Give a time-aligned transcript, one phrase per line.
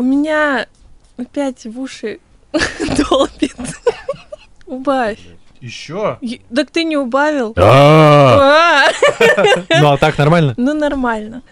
[0.00, 0.66] У меня
[1.18, 2.20] опять в уши
[2.54, 3.54] долбит.
[4.64, 5.18] Убавь.
[5.60, 6.16] Еще?
[6.56, 7.52] Так ты не убавил?
[7.58, 8.88] А, А,
[9.82, 10.54] Ну, а так нормально?
[10.56, 11.42] Ну, нормально.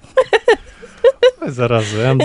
[1.51, 2.17] Зараза.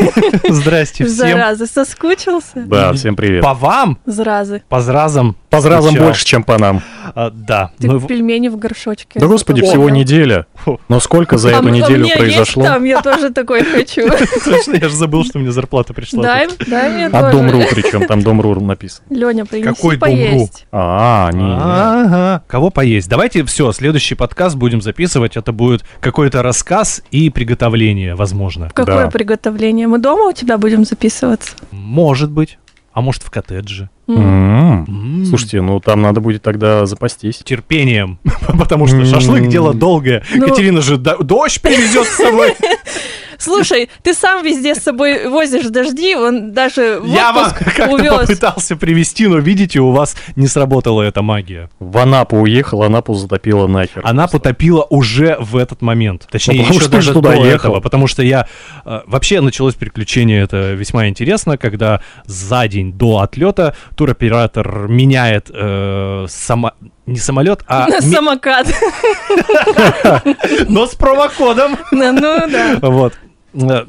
[0.48, 1.16] Здрасте всем.
[1.16, 2.64] Зараза, соскучился?
[2.66, 3.42] Да, всем привет.
[3.42, 4.62] По вам, Заразы.
[4.68, 5.36] по зразам.
[5.50, 6.82] По зразам больше, чем по нам.
[7.14, 7.70] А, Да.
[7.78, 9.20] Ты мы в- пельмени в горшочке.
[9.20, 10.46] Да господи, всего неделя.
[10.88, 12.62] Но сколько за А эту неделю произошло?
[12.62, 14.08] Есть там, я тоже такой хочу.
[14.44, 16.22] Точно, я же забыл, что мне зарплата пришла.
[16.22, 17.30] Дай, дай мне А.
[17.30, 19.06] Дом.ру причем, там Дом.ру написано.
[19.10, 20.48] Леня, принеси Какой Дом.ру?
[20.72, 21.54] А, не.
[21.54, 22.42] Ага.
[22.46, 23.08] Кого поесть?
[23.08, 25.36] Давайте все, следующий подкаст будем записывать.
[25.36, 28.70] Это будет какой-то рассказ и приготовление, возможно.
[28.74, 29.10] Какое Да.
[29.10, 29.86] приготовление?
[29.86, 31.52] Мы дома у тебя будем записываться?
[31.70, 32.58] Может быть.
[32.92, 33.88] А может в коттедже.
[34.06, 34.84] М.
[34.86, 35.24] М.
[35.26, 37.38] Слушайте, ну там надо будет тогда запастись.
[37.38, 38.18] терпением,
[38.58, 40.22] потому что шашлык дело долгое.
[40.34, 42.54] Ну- Катерина же до- дождь привезет с собой.
[43.42, 48.76] Слушай, ты сам везде с собой возишь дожди, он даже в Я вам как-то попытался
[48.76, 51.68] привезти, но видите, у вас не сработала эта магия.
[51.78, 54.02] В Анапу уехал, Анапу затопила нахер.
[54.04, 56.26] Она потопила уже в этот момент.
[56.30, 57.70] Точнее, Ну, потому еще даже же туда до ехал.
[57.70, 57.80] этого.
[57.80, 58.46] Потому что я...
[58.84, 66.26] э, вообще началось приключение, это весьма интересно, когда за день до отлета туроператор меняет э,
[66.28, 66.72] само-
[67.06, 67.86] не самолет, а...
[67.88, 68.66] На ми- самокат.
[70.68, 71.76] Но с промокодом.
[71.90, 72.78] Ну ну да.
[72.82, 73.14] Вот.
[73.54, 73.84] Э,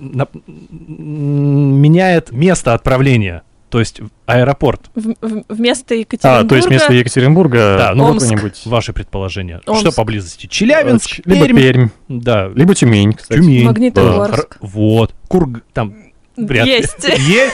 [0.88, 3.44] Меняет место отправления.
[3.70, 4.92] То есть аэропорт.
[4.94, 6.46] В- в- Вместо Екатеринбурга.
[6.46, 8.28] А, то есть вместо Екатеринбурга Да, ну, Омск.
[8.28, 8.62] какой-нибудь...
[8.66, 9.62] Ваши предположения.
[9.66, 9.82] Омск.
[9.82, 10.46] Что поблизости?
[10.46, 11.58] Челябинск, Э, Либо Пермь.
[11.58, 13.40] Пермь, Да, либо Тюмень, кстати.
[13.40, 13.66] Тюмень.
[13.66, 14.58] Магнитогорск.
[14.58, 15.16] Хр- Вот.
[15.28, 15.64] Кург...
[15.74, 15.96] Там...
[16.38, 16.74] Вряд ли.
[16.74, 17.04] Есть.
[17.04, 17.54] Есть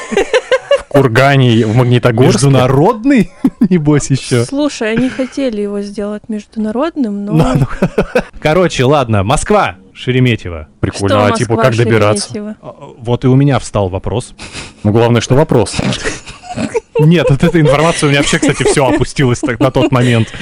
[0.81, 2.47] В Кургане, в Магнитогорске.
[2.47, 3.31] международный,
[3.69, 4.43] небось, еще.
[4.43, 7.31] Слушай, они хотели его сделать международным, но...
[7.33, 7.67] Ну, ну.
[8.41, 10.69] Короче, ладно, Москва, Шереметьево.
[10.79, 12.55] Прикольно, Что а типа Москва, как добираться?
[12.61, 14.33] А, Вот и у меня встал вопрос.
[14.83, 15.75] Ну, главное, что вопрос.
[16.99, 20.33] Нет, от этой информации у меня вообще, кстати, все опустилось так на тот момент.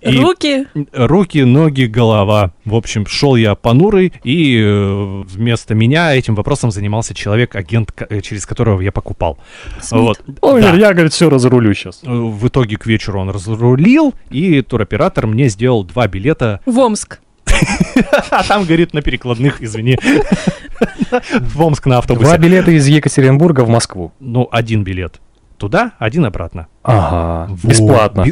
[0.00, 0.66] И Руки.
[0.94, 2.52] руки, ноги, голова.
[2.64, 8.20] В общем, шел я понурый, и э, вместо меня этим вопросом занимался человек, агент, э,
[8.22, 9.38] через которого я покупал.
[9.82, 10.00] Смит.
[10.02, 10.20] Вот.
[10.40, 10.72] Ой, Да.
[10.72, 12.00] я, говорит, все разрулю сейчас.
[12.02, 16.60] Э, В итоге к вечеру он разрулил, и туроператор мне сделал два билета.
[16.64, 17.20] В Омск.
[18.30, 19.96] А там, говорит, на перекладных, извини.
[21.40, 22.38] В Омск на Два автобусе.
[22.38, 24.12] билета из Екатеринбурга в Москву.
[24.20, 25.20] Ну, один билет
[25.60, 26.66] туда, один обратно.
[26.82, 28.26] Ага, бесплатно.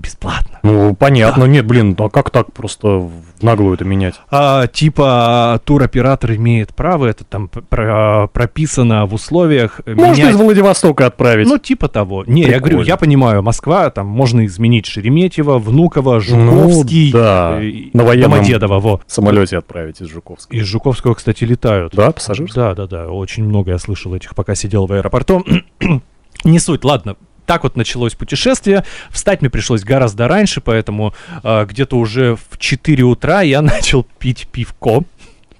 [0.00, 0.58] Бесплатно.
[0.62, 1.44] Ну, понятно.
[1.44, 3.10] Нет, блин, ну а как так просто в
[3.42, 4.14] наглую это менять?
[4.30, 10.36] А, типа туроператор имеет право, это там про- прописано в условиях э, Можно менять- из
[10.36, 11.46] Владивостока отправить.
[11.48, 12.24] Ну, типа того.
[12.26, 12.86] Не, я говорю, Прикольно.
[12.88, 17.58] я понимаю, Москва, там можно изменить Шереметьево, Внуково, Ну, Жуковский, да.
[17.60, 19.00] э, На военном Домодедово, во.
[19.06, 20.54] самолете отправить из Жуковска.
[20.56, 21.94] Из Жуковского, кстати, летают.
[21.94, 22.54] Да, пассажирский?
[22.60, 23.08] Да, да, да.
[23.08, 25.44] Очень много я слышал этих, пока сидел в аэропорту.
[26.44, 27.16] Не суть, ладно.
[27.48, 28.84] Так вот началось путешествие.
[29.08, 34.46] Встать мне пришлось гораздо раньше, поэтому а, где-то уже в 4 утра я начал пить
[34.52, 35.04] пивко,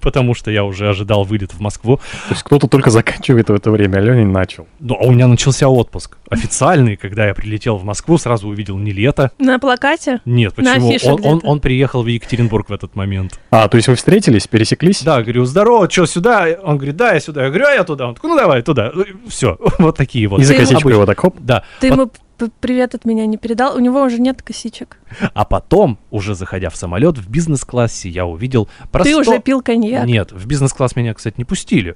[0.01, 1.97] потому что я уже ожидал вылет в Москву.
[1.97, 4.67] То есть кто-то только заканчивает в это время, а Ленин начал.
[4.79, 8.91] Ну, а у меня начался отпуск официальный, когда я прилетел в Москву, сразу увидел не
[8.91, 9.31] лето.
[9.39, 10.21] На плакате?
[10.25, 10.93] Нет, почему?
[11.05, 13.39] Он, он, он приехал в Екатеринбург в этот момент.
[13.51, 15.03] А, то есть вы встретились, пересеклись?
[15.03, 16.47] Да, говорю, здорово, что сюда?
[16.63, 17.43] Он говорит, да, я сюда.
[17.43, 18.07] Я говорю, а я туда.
[18.07, 18.91] Он такой, ну давай, туда.
[19.27, 20.41] Все, вот такие вот.
[20.41, 21.35] И за косичку его так хоп.
[21.39, 21.63] Да.
[21.79, 22.11] Ты ему
[22.59, 23.75] привет от меня не передал?
[23.75, 24.97] У него уже нет косичек.
[25.33, 29.11] А потом, уже заходя в самолет, в бизнес-классе я увидел просто...
[29.11, 30.05] Ты уже пил коньяк.
[30.05, 31.95] Нет, в бизнес-класс меня, кстати, не пустили.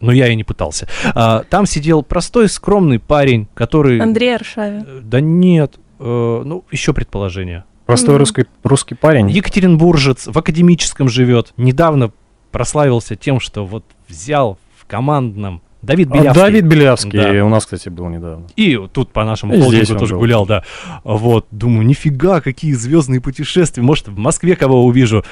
[0.00, 0.88] Но я и не пытался.
[1.14, 3.98] А, там сидел простой, скромный парень, который...
[4.00, 4.84] Андрей Аршавин.
[4.86, 7.64] Э, Да нет, э, ну, еще предположение.
[7.84, 8.18] Простой Мгм.
[8.20, 9.28] русский, русский парень.
[9.30, 11.52] Екатеринбуржец, в академическом живет.
[11.56, 12.12] Недавно
[12.50, 16.42] прославился тем, что вот взял в командном Давид А, Белявский.
[16.42, 17.10] Давид Белявский.
[17.38, 17.44] Да.
[17.44, 18.46] У нас, кстати, был недавно.
[18.56, 20.20] И тут по нашему И холдингу тоже был.
[20.20, 20.62] гулял, да.
[21.04, 23.82] Вот, думаю, нифига, какие звездные путешествия.
[23.82, 25.24] Может, в Москве кого увижу.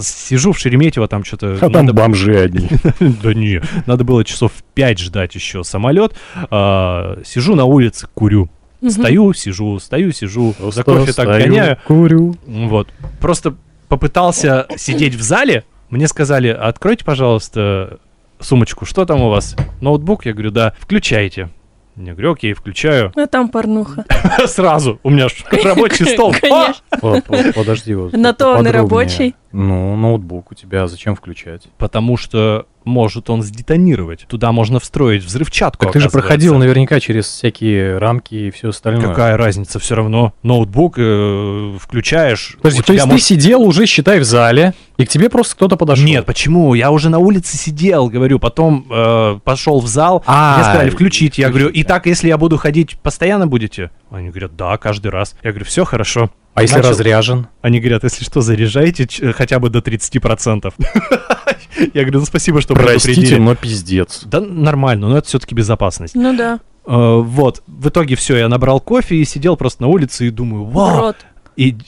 [0.00, 1.58] Сижу в Шереметьево, там что-то...
[1.60, 2.68] А там бомжи одни.
[3.22, 6.14] Да не, надо было часов 5 ждать еще самолет.
[6.50, 8.48] А, сижу на улице, курю.
[8.86, 10.54] Стою, сижу, стою, сижу.
[10.72, 11.78] За кофе так гоняю.
[11.86, 12.36] Курю.
[12.46, 12.88] Вот.
[13.20, 13.56] Просто
[13.88, 15.64] попытался сидеть в зале.
[15.90, 17.98] Мне сказали, откройте, пожалуйста,
[18.40, 18.84] сумочку.
[18.84, 19.56] Что там у вас?
[19.80, 20.26] Ноутбук?
[20.26, 20.72] Я говорю, да.
[20.78, 21.48] Включайте.
[21.96, 23.12] Я говорю, окей, включаю.
[23.16, 24.04] А там порнуха.
[24.46, 25.00] Сразу.
[25.02, 25.26] У меня
[25.64, 26.32] рабочий стол.
[26.32, 26.74] Конечно.
[27.00, 28.12] По- по- Подожди, вот.
[28.12, 29.34] На то он и рабочий.
[29.50, 31.68] Ну, ноутбук у тебя зачем включать?
[31.78, 34.26] Потому что может он сдетонировать.
[34.28, 35.84] Туда можно встроить взрывчатку.
[35.86, 39.06] Так ты же проходил наверняка через всякие рамки и все остальное.
[39.08, 42.56] Какая разница, все равно ноутбук э, включаешь.
[42.60, 45.76] Подожди, то есть может- ты сидел уже, считай, в зале, и к тебе просто кто-то
[45.76, 46.04] подошел?
[46.04, 46.74] Нет, почему?
[46.74, 51.38] Я уже на улице сидел, говорю, потом э, пошел в зал, А, мне сказали включить.
[51.38, 53.90] Я говорю, и так, если я буду ходить, постоянно будете?
[54.10, 55.34] Они говорят, да, каждый раз.
[55.42, 56.30] Я говорю, все хорошо.
[56.58, 57.46] А если Начал- разряжен?
[57.62, 60.72] Они говорят, если что, заряжайте ч- хотя бы до 30%.
[61.94, 63.38] Я говорю, ну спасибо, что Простите, предупредили.
[63.40, 64.22] но пиздец.
[64.24, 66.14] Да нормально, но это все-таки безопасность.
[66.14, 66.58] Ну да.
[66.86, 70.64] Э, Вот, в итоге все, я набрал кофе и сидел просто на улице и думаю,
[70.64, 71.16] вау, рот.
[71.56, 71.76] и...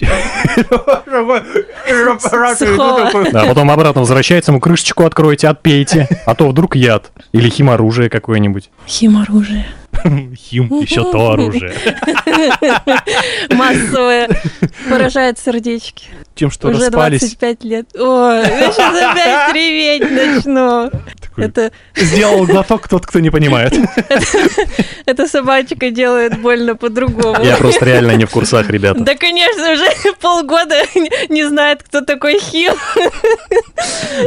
[3.33, 7.11] Да, а потом обратно возвращается, ему крышечку откройте, отпейте, а то вдруг яд.
[7.33, 8.71] Или химоружие какое-нибудь.
[8.87, 9.67] Химоружие.
[10.37, 11.75] Хим, еще то оружие.
[13.51, 14.29] Массовое.
[14.89, 16.07] Поражает сердечки.
[16.35, 17.21] Тем, что Уже распались.
[17.21, 17.87] 25 лет.
[17.99, 20.91] Ой, я сейчас опять реветь начну.
[21.21, 23.75] Такой, Это, Сделал глоток тот, кто не понимает.
[25.07, 27.43] эта собачка делает больно по-другому.
[27.45, 29.01] Я просто реально не в курсах, ребята.
[29.01, 29.87] Да, конечно, уже
[30.21, 32.73] полгода не- не знает, кто такой Хим.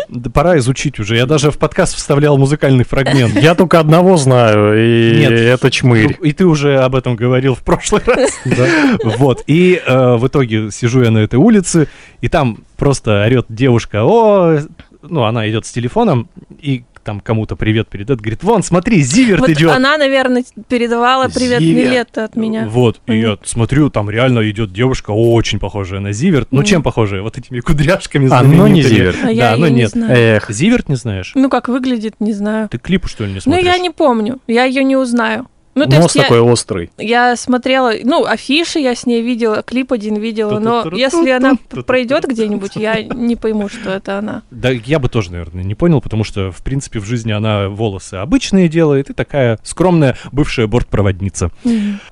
[0.10, 1.16] Да пора изучить уже.
[1.16, 3.36] Я даже в подкаст вставлял музыкальный фрагмент.
[3.36, 5.32] Я только одного знаю, и Нет.
[5.68, 6.18] Это чмырь.
[6.22, 8.32] И ты уже об этом говорил в прошлый раз.
[9.18, 9.44] Вот.
[9.48, 11.88] И э, в итоге сижу я на этой улице,
[12.22, 14.60] и там просто орет девушка, о,
[15.02, 16.30] ну, она идет с телефоном,
[16.62, 19.72] и там кому-то привет передает, говорит, вон, смотри, Зиверт Вот идет.
[19.72, 21.60] она, наверное, передавала привет.
[21.60, 22.66] Нилетто от меня.
[22.70, 26.48] Вот, и я смотрю, там реально идет девушка, очень похожая на Зиверт.
[26.52, 26.66] Ну, Мгм.
[26.66, 27.22] чем похожая?
[27.22, 28.82] Вот этими кудряшками А, но не.
[28.84, 29.18] Зиверт.
[29.22, 29.90] А я Да, но её не нет.
[29.92, 30.14] знаю.
[30.18, 31.34] Эх, Зиверт не знаешь?
[31.36, 32.70] Ну, как выглядит, не знаю.
[32.70, 33.66] Ты клипы, что ли, не Ну, смотришь?
[33.66, 34.40] я не помню.
[34.48, 35.48] Я ее не узнаю.
[35.76, 36.92] Ну, то нос есть я, такой острый.
[36.98, 41.54] я смотрела, ну, афиши я с ней видела, клип один видела, но если она
[41.86, 44.44] пройдет где-нибудь, я не пойму, что это она.
[44.52, 48.16] Да, я бы тоже, наверное, не понял, потому что, в принципе, в жизни она волосы
[48.16, 51.52] обычные делает и такая скромная бывшая бортпроводница.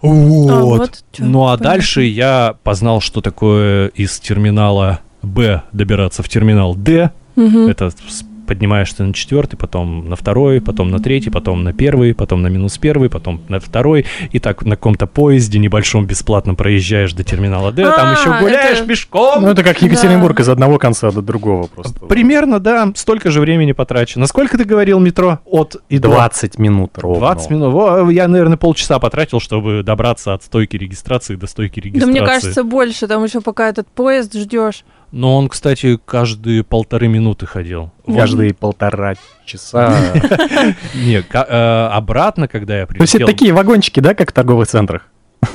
[0.02, 0.52] Вот.
[0.52, 6.76] А, вот ну а дальше я познал, что такое из терминала Б добираться в терминал
[6.76, 7.12] Д.
[7.36, 7.92] Это
[8.48, 12.78] поднимаешься на четвертый, потом на второй, потом на третий, потом на первый, потом на минус
[12.78, 14.06] первый, потом на второй.
[14.32, 18.80] И так на каком-то поезде небольшом бесплатно проезжаешь до терминала Д, там А, еще гуляешь
[18.80, 19.44] это- пешком.
[19.44, 20.44] Ну, это как Екатеринбург Да.
[20.44, 22.06] из одного конца до другого просто.
[22.06, 24.28] Примерно, да, столько же времени потрачено.
[24.28, 25.40] Сколько ты говорил метро?
[25.46, 26.10] От и до?
[26.10, 27.20] 20 минут ровно.
[27.20, 27.74] 20 минут.
[27.74, 32.12] Во, я, наверное, полчаса потратил, чтобы добраться от стойки регистрации до стойки Да регистрации.
[32.12, 34.84] мне кажется, больше, там еще пока этот поезд ждешь.
[35.12, 37.92] Но он, кстати, каждые полторы минуты ходил.
[38.06, 39.16] Каждые полтора
[39.46, 40.14] часа.
[40.96, 43.28] Не, э, обратно, когда я То есть это прилетел...
[43.28, 45.08] такие вагончики, да, как в торговых центрах?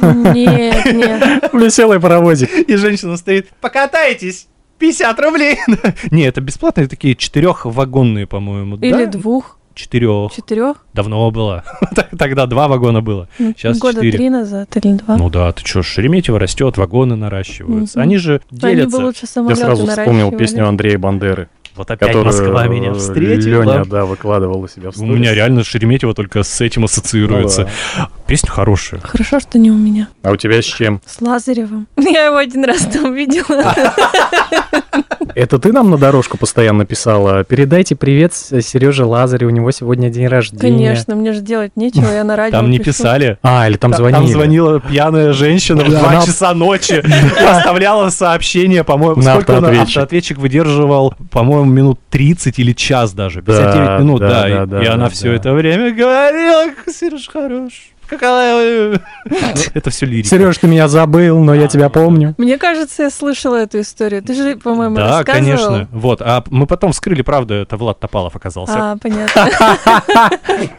[0.02, 1.50] Нет, нет.
[1.52, 2.50] Веселый паровозик.
[2.68, 4.48] И женщина стоит, покатайтесь,
[4.78, 5.58] 50 рублей.
[6.10, 8.76] Не, это бесплатные такие четырехвагонные, по-моему.
[8.76, 10.32] Или двух, Четырех.
[10.34, 10.78] четырех.
[10.94, 11.62] Давно было.
[12.18, 13.28] Тогда два вагона было.
[13.38, 14.16] Ну, Сейчас Года четыре.
[14.16, 15.16] три назад или два.
[15.18, 18.00] Ну да, ты что, Шереметьево растет, вагоны наращиваются.
[18.00, 18.96] Они же Они бы делятся.
[19.04, 23.62] лучше Я сразу вспомнил песню Андрея Бандеры, Вот опять которую Москва меня э, встретила.
[23.62, 25.36] Леня, да, выкладывал у себя в У меня сторис.
[25.36, 27.68] реально Шереметьево только с этим Ну ассоциируется.
[27.98, 28.08] да.
[28.26, 29.00] Песня хорошая.
[29.02, 30.08] Хорошо, что не у меня.
[30.24, 31.00] А у тебя с чем?
[31.06, 31.86] С Лазаревым.
[31.96, 33.72] Я его один раз там видела.
[35.36, 37.44] Это ты нам на дорожку постоянно писала?
[37.44, 40.88] Передайте привет Сереже Лазарю, у него сегодня день рождения.
[40.88, 42.90] Конечно, мне же делать нечего, я на радио Там не пишу.
[42.92, 43.38] писали.
[43.42, 44.16] А, или там Та- звонили.
[44.18, 47.04] Там звонила пьяная женщина в Да, 2 она- часа ночи
[47.48, 49.22] оставляла сообщение, по-моему.
[49.22, 50.38] На Сколько он автоответчик.
[50.38, 51.14] выдерживал?
[51.30, 53.42] По-моему, минут 30 или час даже.
[53.42, 54.48] 59 Да, минут, да,
[54.82, 57.90] и- она все это время говорила, Сереж хорош.
[58.08, 59.00] Какая...
[59.74, 60.28] Это все лирика.
[60.28, 62.34] Сереж, ты меня забыл, но я тебя помню.
[62.38, 64.22] Мне кажется, я слышала эту историю.
[64.22, 65.34] Ты же, по-моему, Да, рассказывал.
[65.46, 65.88] конечно.
[65.92, 68.74] Вот, а мы потом вскрыли, правда, это Влад Топалов оказался.
[68.92, 69.50] А, понятно.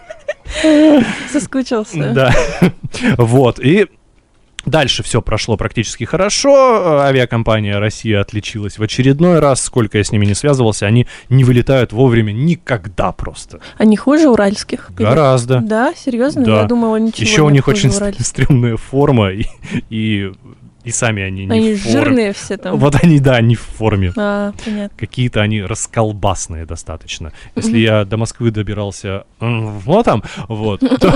[1.32, 2.12] Соскучился.
[2.14, 2.34] Да.
[3.18, 3.88] Вот, и
[4.68, 7.00] Дальше все прошло практически хорошо.
[7.00, 9.62] Авиакомпания «Россия» отличилась в очередной раз.
[9.62, 13.60] Сколько я с ними не связывался, они не вылетают вовремя никогда просто.
[13.78, 14.92] Они хуже уральских?
[14.98, 15.62] Или- Гораздо.
[15.62, 16.44] Да, серьезно?
[16.44, 16.62] Да.
[16.62, 18.26] Я думала, ничего Еще у них очень уральских.
[18.26, 19.46] стрёмная форма, и,
[19.90, 20.32] и,
[20.88, 21.92] и сами они не Они в форме.
[22.00, 22.78] жирные все там.
[22.78, 24.14] Вот они, да, не в форме.
[24.16, 24.98] А, понятно.
[24.98, 27.34] Какие-то они расколбасные достаточно.
[27.56, 31.14] Если я до Москвы добирался вот там, вот, то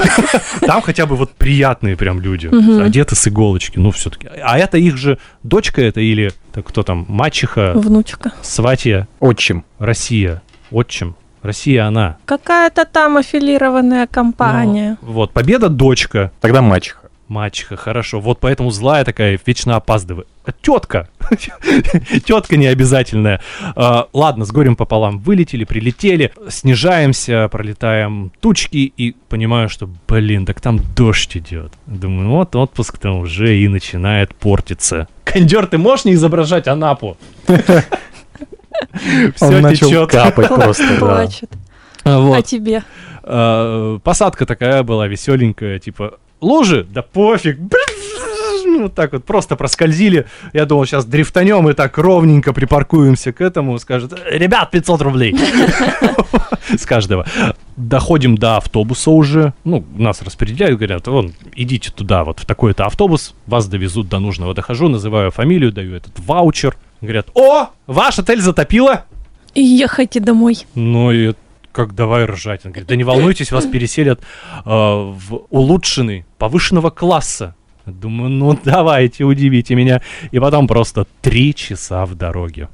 [0.60, 2.48] там хотя бы вот приятные прям люди,
[2.82, 4.28] одеты с иголочки, ну все-таки.
[4.44, 8.34] А это их же дочка это или так, кто там, мачеха, Внучка.
[8.42, 9.64] сватья, Отчим.
[9.80, 11.16] Россия, отчим.
[11.42, 12.18] Россия она.
[12.26, 14.98] Какая-то там аффилированная компания.
[15.02, 17.01] Ну, вот, Победа дочка, Тогда мачеха.
[17.32, 18.20] Мачеха, хорошо.
[18.20, 20.28] Вот поэтому злая такая, вечно опаздывает.
[20.62, 21.08] Тетка.
[22.26, 23.42] Тетка необязательная.
[23.74, 25.20] А, ладно, с горем пополам.
[25.20, 31.72] Вылетели, прилетели, снижаемся, пролетаем тучки и понимаю, что, блин, так там дождь идет.
[31.86, 35.08] Думаю, ну вот отпуск там уже и начинает портиться.
[35.24, 37.18] Кондер, ты можешь не изображать Анапу?
[39.36, 40.12] Все начал течет.
[40.12, 40.98] капать просто.
[41.00, 41.50] Плачет.
[42.04, 42.84] А, тебе?
[43.24, 47.58] А, Посадка такая была веселенькая, типа лужи, да пофиг.
[48.66, 50.28] Ну, Вот так вот просто проскользили.
[50.54, 53.78] Я думал, сейчас дрифтанем и так ровненько припаркуемся к этому.
[53.80, 55.36] Скажет, ребят, 500 рублей.
[56.70, 57.26] С каждого.
[57.76, 59.54] Доходим до автобуса уже.
[59.64, 63.34] Ну, нас распределяют, говорят, вон, идите туда, вот в такой-то автобус.
[63.48, 64.54] Вас довезут до нужного.
[64.54, 66.78] Дохожу, называю фамилию, даю этот ваучер.
[67.02, 69.06] Говорят, о, ваш отель затопило.
[69.54, 70.60] И ехайте домой.
[70.76, 71.34] Ну и
[71.72, 72.66] как давай ржать.
[72.66, 74.24] Он говорит, да не волнуйтесь, вас переселят э,
[74.66, 77.56] в улучшенный, повышенного класса.
[77.86, 80.02] Думаю, ну давайте, удивите меня.
[80.32, 82.70] И потом просто три часа в дороге.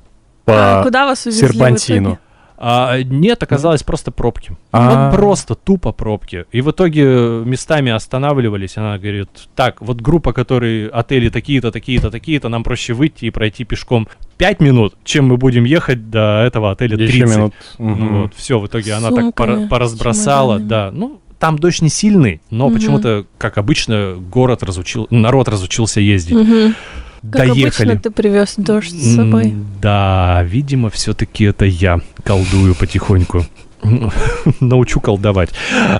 [0.45, 2.19] А По куда вас увезли в серпантину.
[2.59, 4.57] А, нет, оказалось просто пробки.
[4.71, 5.09] А.
[5.09, 6.45] Вот просто тупо пробки.
[6.51, 7.03] И в итоге
[7.45, 8.77] местами останавливались.
[8.77, 13.63] Она говорит, так, вот группа, которые отели такие-то, такие-то, такие-то, нам проще выйти и пройти
[13.63, 17.13] пешком 5 минут, чем мы будем ехать до этого отеля 30.
[17.15, 17.53] Еще минут.
[17.77, 18.21] Ну.
[18.23, 20.69] Вот, все, в итоге она так пора- поразбросала, чемоданами.
[20.69, 20.91] да.
[20.91, 22.75] Ну, там дождь не сильный, но Мгм.
[22.75, 26.35] почему-то, как обычно, город разучил, народ разучился ездить.
[26.35, 26.73] Мгм.
[27.21, 27.62] Как Доехали.
[27.62, 29.53] обычно ты привез дождь с собой.
[29.81, 33.45] Да, видимо, все-таки это я колдую потихоньку.
[34.59, 35.50] Научу колдовать.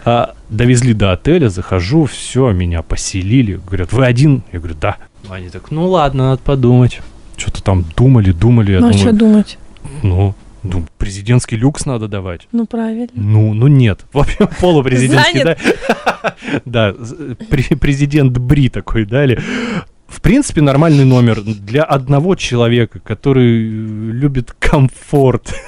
[0.05, 3.59] А, довезли до отеля, захожу, все, меня поселили.
[3.65, 4.43] Говорят, вы один?
[4.51, 4.97] Я говорю, да.
[5.29, 7.01] Они так, ну ладно, надо подумать.
[7.36, 8.77] Что-то там думали, думали.
[8.77, 9.57] Ну, а что думать?
[10.01, 10.33] ну,
[10.63, 12.47] ну, президентский люкс надо давать.
[12.51, 13.09] Ну, правильно.
[13.13, 14.05] Ну, ну нет.
[14.13, 15.57] В общем, полупрезидентский, да?
[16.65, 16.93] Да,
[17.79, 19.39] президент Бри такой дали.
[20.17, 25.53] В принципе, нормальный номер для одного человека, который э, любит комфорт.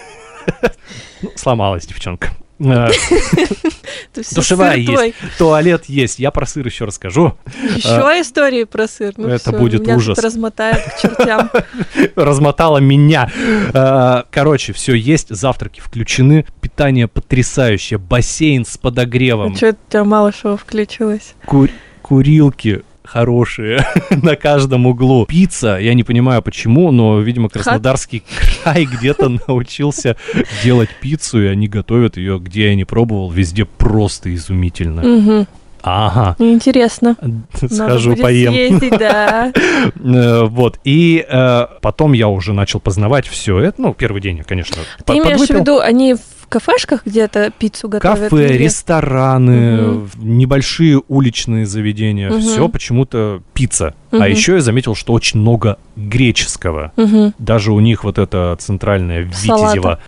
[1.22, 2.30] Ну, Сломалась девчонка.
[2.66, 5.16] А, всё Душевая есть.
[5.38, 6.18] Туалет есть.
[6.20, 7.38] Я про сыр еще расскажу.
[7.76, 9.14] Еще истории про сыр.
[9.18, 10.18] Ну, это будет ужас.
[10.18, 11.50] размотает к чертям.
[12.16, 13.30] Размотала меня.
[13.74, 15.30] А, Короче, все есть.
[15.30, 16.46] Завтраки включены.
[16.60, 18.00] Питание потрясающее.
[18.00, 19.56] Бассейн с подогревом.
[19.56, 21.36] Что у тебя мало что включилось?
[21.46, 21.70] Кур-
[22.02, 23.86] курилки хорошие
[24.24, 25.26] на каждом углу.
[25.26, 28.24] Пицца, я не понимаю почему, но, видимо, Краснодарский
[28.64, 30.16] край где-то научился
[30.64, 35.48] делать пиццу, и они готовят ее, где я не пробовал, везде просто изумительно.
[35.82, 37.16] Ага, Интересно.
[37.54, 38.52] Схожу поем.
[38.52, 39.54] съездить, да.
[40.04, 43.82] Э, Вот, и э, потом я уже начал познавать все это.
[43.82, 44.76] Ну, первый день я, конечно,
[45.06, 48.30] Ты имеешь в виду, они в кафешках где-то пиццу готовят?
[48.30, 50.10] Кафе, или- рестораны, Мгм.
[50.18, 52.42] небольшие уличные заведения, Мгм.
[52.42, 53.94] все почему-то пицца.
[54.12, 54.22] Мгм.
[54.24, 56.92] А еще я заметил, что очень много греческого.
[56.96, 57.34] Мгм.
[57.38, 59.22] Даже у них вот это центральное.
[59.22, 60.00] Витязево.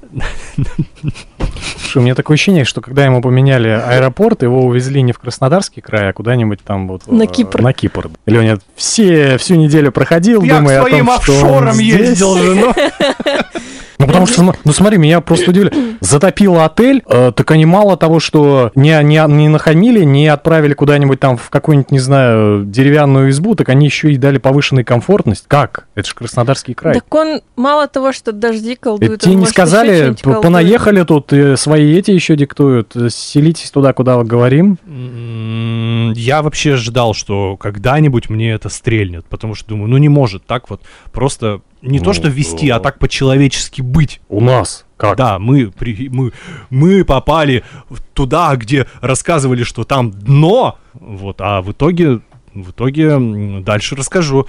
[1.82, 5.82] Слушай, у меня такое ощущение, что когда ему поменяли аэропорт, его увезли не в Краснодарский
[5.82, 7.06] край, а куда-нибудь там вот...
[7.12, 7.62] На э, Кипр.
[7.62, 8.10] На Кипр.
[8.26, 12.18] Леня все, всю неделю проходил, думая о том, что он здесь.
[12.18, 12.74] же, ну.
[14.02, 15.72] Ну, потому что, ну смотри, меня просто удивили.
[16.02, 21.20] Затопило отель, э, так они мало того, что не, не, не нахамили, не отправили куда-нибудь
[21.20, 25.46] там в какую-нибудь, не знаю, деревянную избу, так они еще и дали повышенную комфортность.
[25.48, 25.86] Как?
[25.94, 26.94] Это же Краснодарский край.
[26.94, 31.98] Так он мало того, что дожди Это колдует, тебе не сказали, понаехали тут, э, свои
[31.98, 34.78] эти еще диктуют, э, селитесь туда, куда говорим.
[34.86, 40.46] М, Я вообще ждал, что когда-нибудь мне это стрельнет, потому что думаю, ну не может
[40.46, 40.82] так вот
[41.12, 42.84] просто не Ну, то что вести, а да.
[42.84, 44.22] так по-человечески быть.
[44.30, 45.18] У нас как?
[45.18, 46.32] Да, мы, при- мы,
[46.70, 47.64] мы попали
[48.14, 52.20] туда, где рассказывали, что там дно, вот, а в итоге,
[52.54, 53.18] в итоге
[53.62, 54.48] дальше расскажу.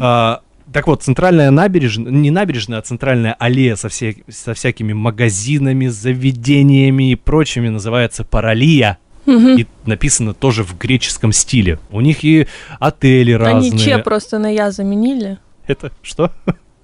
[0.00, 0.40] А,
[0.72, 7.12] так вот, центральная набережная, не набережная, а центральная аллея со, все- со всякими магазинами, заведениями
[7.12, 8.98] и прочими называется Паралия.
[9.26, 9.58] Мгм.
[9.58, 11.78] И написано тоже в греческом стиле.
[11.90, 12.46] У них и
[12.78, 13.70] отели разные.
[13.72, 15.38] Они че просто на я заменили?
[15.66, 16.32] Это что?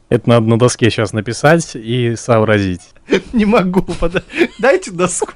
[0.08, 2.82] Это надо на доске сейчас написать и сообразить.
[3.32, 3.84] Не могу,
[4.60, 5.32] дайте доску.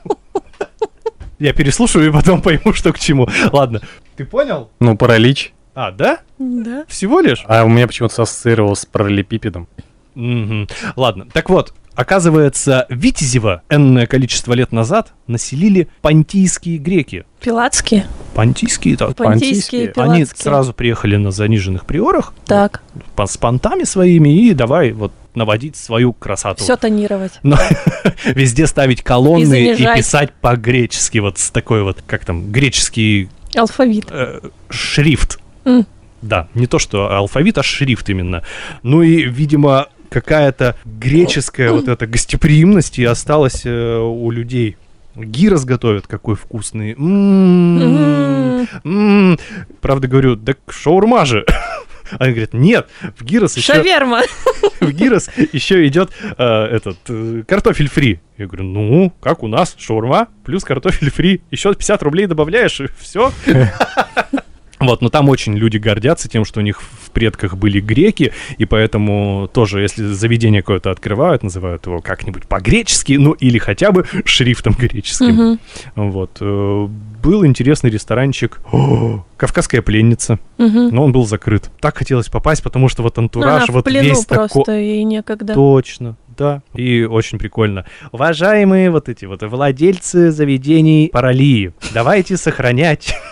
[1.38, 3.28] Я переслушаю и потом пойму, что к чему.
[3.50, 3.80] Ладно.
[4.16, 4.70] Ты понял?
[4.78, 5.52] Ну, паралич.
[5.74, 6.18] А, да?
[6.38, 6.84] Да.
[6.88, 7.44] Всего лишь?
[7.46, 9.68] А у меня почему-то ассоциировалось с параллелепипедом.
[10.14, 10.68] Мгм.
[10.96, 11.26] Ладно.
[11.32, 17.24] Так вот, оказывается, Витязева энное количество лет назад населили понтийские греки.
[17.40, 18.06] Пилатские?
[18.34, 19.14] Понтийские, так.
[19.16, 20.04] Понтийские, Понтийские.
[20.04, 22.82] Они сразу приехали на заниженных приорах Так,
[23.14, 26.64] по- с понтами своими и давай вот наводить свою красоту.
[26.64, 27.34] все тонировать.
[27.44, 27.56] Но
[28.24, 34.06] везде ставить колонны И и, писать по-гречески, вот с такой вот, как там, греческий Алфавит.
[34.10, 35.38] э, шрифт.
[35.64, 35.86] М.
[36.22, 38.42] Да, не то что алфавит, а шрифт именно.
[38.82, 44.76] Ну и, видимо, какая-то греческая вот эта гостеприимность и осталась э, у людей.
[45.16, 46.92] Гирос готовят, какой вкусный.
[46.92, 48.68] М-м-м.
[48.84, 49.38] М, М,
[49.80, 51.44] Правда, говорю, так шаурма же.
[52.18, 52.88] Они говорят, нет,
[53.18, 54.22] в гирос еще, Шаверма.
[54.80, 58.20] в гирос еще идет э, этот э, картофель фри.
[58.36, 61.40] Я говорю, ну, как у нас, шаурма плюс картофель фри.
[61.50, 63.32] Еще 50 рублей добавляешь, и все.
[64.80, 68.64] Вот, но там очень люди гордятся тем, что у них в предках были греки, и
[68.64, 74.74] поэтому тоже, если заведение какое-то открывают, называют его как-нибудь по-гречески, ну или хотя бы шрифтом
[74.78, 75.34] греческим.
[75.34, 75.58] Мгм.
[75.96, 76.38] Вот.
[76.40, 76.88] э,
[77.22, 80.88] Был интересный ресторанчик О, «Кавказская пленница», Мгм.
[80.88, 81.70] но он был закрыт.
[81.80, 84.86] Так хотелось попасть, потому что вот Ну, антураж, в вот весь просто, такой...
[84.86, 85.52] и некогда.
[85.52, 86.62] Точно, да.
[86.74, 87.84] И очень прикольно.
[88.12, 93.14] Уважаемые вот эти вот владельцы заведений Паралии, давайте сохранять.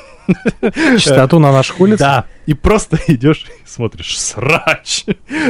[0.99, 2.01] Чистоту на наших улицах?
[2.01, 2.25] Да.
[2.47, 5.05] И просто идешь и смотришь, срач.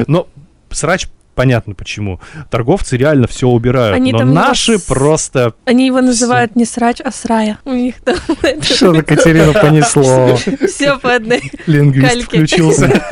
[0.06, 0.28] Но
[0.70, 2.20] срач понятно почему.
[2.50, 3.94] Торговцы реально все убирают.
[3.94, 5.54] Они но там наши нас- просто...
[5.66, 7.58] Они его называют не срач, а срая.
[7.64, 8.16] У них там
[8.62, 10.36] Что-то Катерину понесло.
[10.66, 11.42] все по одной.
[11.66, 13.02] Лингвист включился.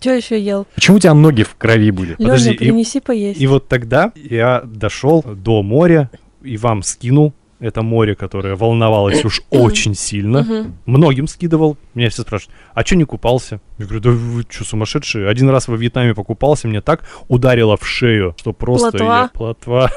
[0.00, 0.66] Что еще ел?
[0.74, 2.14] Почему у тебя ноги в крови были?
[2.14, 3.40] Подожди, Леня, и- принеси поесть.
[3.40, 6.10] И вот тогда я дошел до моря
[6.42, 10.66] и вам скинул это море, которое волновалось уж очень сильно.
[10.86, 11.76] Многим скидывал.
[11.94, 13.60] Меня все спрашивают, а что не купался?
[13.78, 15.28] Я говорю, да вы что, сумасшедшие?
[15.28, 18.90] Один раз во Вьетнаме покупался, мне так ударило в шею, что просто...
[18.90, 19.04] Плотва?
[19.22, 19.90] я- Плотва.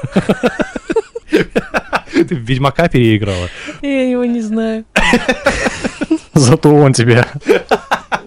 [2.12, 3.48] Ты в Ведьмака переиграла.
[3.82, 4.84] Я его не знаю.
[6.34, 7.26] Зато он тебя.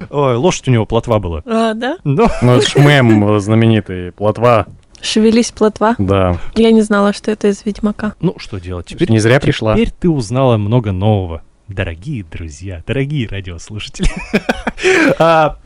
[0.09, 1.41] Ой, лошадь у него плотва была.
[1.45, 1.97] А, да?
[2.03, 4.11] Ну, Ну, это ж мем знаменитый.
[4.11, 4.67] Плотва.
[5.01, 5.95] Шевелись, плотва.
[5.97, 6.39] Да.
[6.55, 8.13] Я не знала, что это из Ведьмака.
[8.19, 8.87] ну что делать?
[8.87, 9.73] Теперь, Не зря пришла.
[9.75, 11.41] теперь ты узнала много нового.
[11.67, 14.09] Дорогие друзья, дорогие радиослушатели.
[15.19, 15.57] А,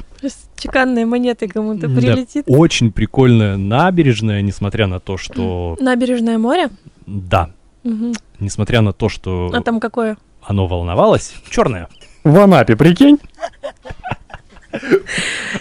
[0.57, 2.45] Чеканные монеты кому-то Да, прилетит.
[2.47, 5.75] Очень прикольная набережная, несмотря на то, что...
[5.81, 6.69] Набережное море?
[7.07, 7.50] Да,
[7.83, 8.13] Мгм.
[8.39, 10.17] несмотря на то, что А там какое?
[10.43, 11.88] оно волновалось, черное.
[12.23, 13.17] В Анапе, прикинь?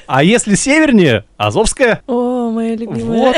[0.07, 2.03] А если севернее, Азовская.
[2.07, 3.33] О, моя любимая.
[3.33, 3.37] Вот.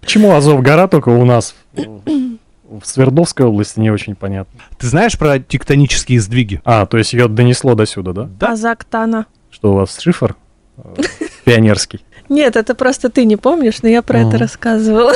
[0.00, 1.54] Почему Азов гора только у нас?
[1.74, 4.60] В Свердловской области не очень понятно.
[4.78, 6.60] Ты знаешь про тектонические сдвиги?
[6.64, 8.28] А, то есть ее донесло до сюда, да?
[8.38, 8.52] Да.
[8.52, 9.26] Азактана.
[9.50, 10.36] Что у вас шифр?
[10.76, 11.02] э,
[11.44, 12.00] Пионерский.
[12.28, 14.36] Нет, это просто ты не помнишь, но я про это Мгм.
[14.38, 15.14] рассказывала.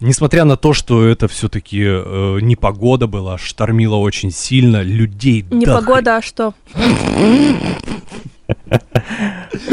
[0.00, 6.22] Несмотря на то, что это все-таки непогода была, штормило очень сильно, людей Не погода, а
[6.22, 6.54] что?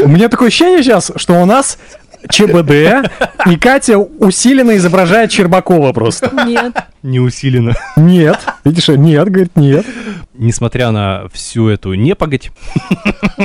[0.00, 1.78] У меня такое ощущение сейчас, что у нас
[2.28, 3.10] ЧБД,
[3.46, 6.30] и Катя усиленно изображает Щербакова просто.
[6.46, 6.74] Нет.
[7.02, 7.74] не усилено.
[7.96, 8.38] Нет.
[8.64, 9.86] Видишь, нет, говорит, нет.
[10.34, 12.50] Несмотря на всю эту непогодь,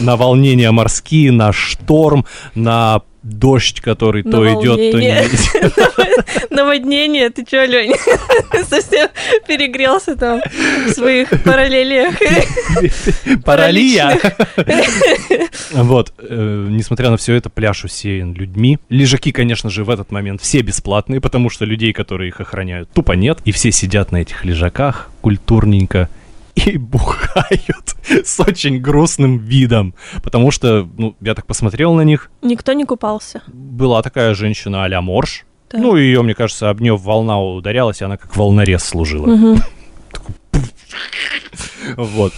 [0.00, 5.26] на волнения морские, на шторм, на дождь, который то идет, то не Наводнение.
[5.26, 6.50] идет.
[6.50, 7.94] Наводнение, ты чё, Лень?
[8.68, 9.08] Совсем
[9.46, 10.40] перегрелся там
[10.86, 12.14] в своих параллелиях.
[13.44, 14.18] Паралия.
[15.72, 18.78] Вот, э, несмотря на все это, пляж усеян людьми.
[18.88, 23.12] Лежаки, конечно же, в этот момент все бесплатные, потому что людей, которые их охраняют, тупо
[23.12, 23.38] нет.
[23.44, 26.08] И все сидят на этих лежаках культурненько
[26.54, 29.94] и бухают с очень грустным видом.
[30.22, 33.42] Потому что, ну, я так посмотрел на них, Никто не купался.
[33.46, 35.44] была такая женщина а-ля Морж.
[35.68, 35.80] Так.
[35.80, 39.26] Ну, ее, мне кажется, об нее волна ударялась, и она как волнорез служила.
[39.26, 39.56] Мгм.
[41.96, 42.32] Вот.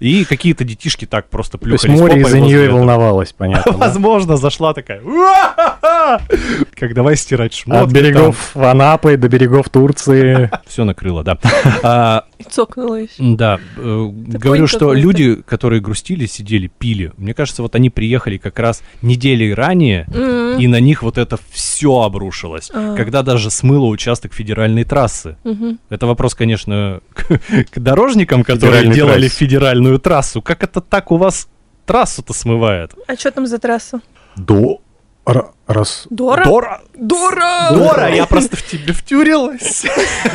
[0.00, 3.72] И какие-то детишки так просто То есть плюхались море из-за нее и волновалось, понятно.
[3.72, 5.00] Возможно, зашла такая.
[6.74, 7.84] Как давай стирать шмотки.
[7.84, 10.50] От берегов Анапы до берегов Турции.
[10.66, 11.38] Все накрыло, да.
[11.84, 13.14] А, И цокнула еще.
[13.18, 17.12] Да, э, говорю, что люди, которые грустили, сидели, пили.
[17.16, 20.06] Мне кажется, вот они приехали как раз недели ранее,
[20.58, 22.70] и на них вот это все обрушилось.
[22.72, 22.94] А.
[22.96, 25.36] Когда даже смыло участок федеральной трассы.
[25.88, 29.36] Это вопрос, конечно, к, дорожникам, которые делали трассе.
[29.82, 30.42] Федеральную трассу.
[30.42, 31.48] Как это так у вас
[31.86, 32.94] трассу-то смывает?
[33.06, 34.00] А что там за трасса?
[34.36, 34.80] До...
[35.26, 36.06] ра- Раз...
[36.10, 36.44] Дора?
[36.44, 36.80] Дора!
[36.94, 37.70] Дора!
[37.72, 39.84] Дора, я просто в тебе втюрилась.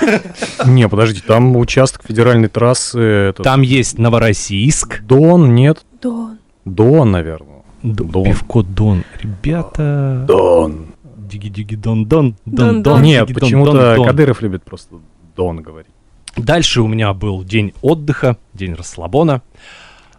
[0.65, 3.33] Не, подожди, там участок федеральной трассы...
[3.43, 5.01] Там есть Новороссийск.
[5.03, 5.85] Дон, нет?
[6.01, 6.39] Дон.
[6.65, 7.63] Дон, наверное.
[7.83, 8.23] Дон.
[8.23, 9.03] Пивко Дон.
[9.21, 10.25] Ребята.
[10.27, 10.87] Дон.
[11.03, 12.35] Диги-диги Дон Дон.
[12.45, 12.83] Дон-дон.
[12.83, 14.03] Дон Нет, почему-то.
[14.03, 14.95] Кадыров любит просто
[15.35, 15.91] Дон говорить.
[16.37, 19.41] Дальше у меня был день отдыха, день расслабона.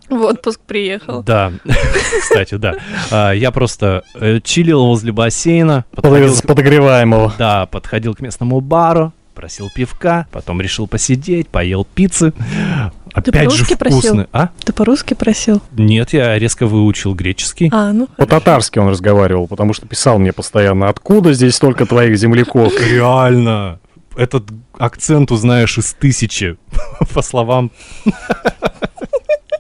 [0.09, 1.23] В отпуск приехал.
[1.23, 1.53] Да,
[2.23, 2.77] кстати, да.
[3.11, 7.35] А, Я просто э, чилил возле бассейна, подходил С подогреваемого.
[7.39, 12.33] Да, подходил к местному бару, попросил пивка, потом решил посидеть, поел пиццы.
[12.33, 13.99] Ты Опять же по-русски просил?
[14.01, 14.29] вкусно.
[14.33, 14.49] А?
[14.65, 15.61] Ты по-русски просил?
[15.73, 17.69] Нет, я резко выучил греческий.
[17.73, 18.09] А, ну.
[18.17, 22.73] По-татарски он разговаривал, потому что писал мне постоянно, откуда здесь столько твоих земляков?
[22.81, 23.79] Реально.
[24.19, 26.57] Этот акцент узнаешь из тысячи,
[27.15, 27.71] по словам.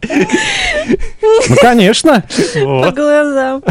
[0.02, 2.24] Ну, конечно.
[2.54, 3.62] По глазам.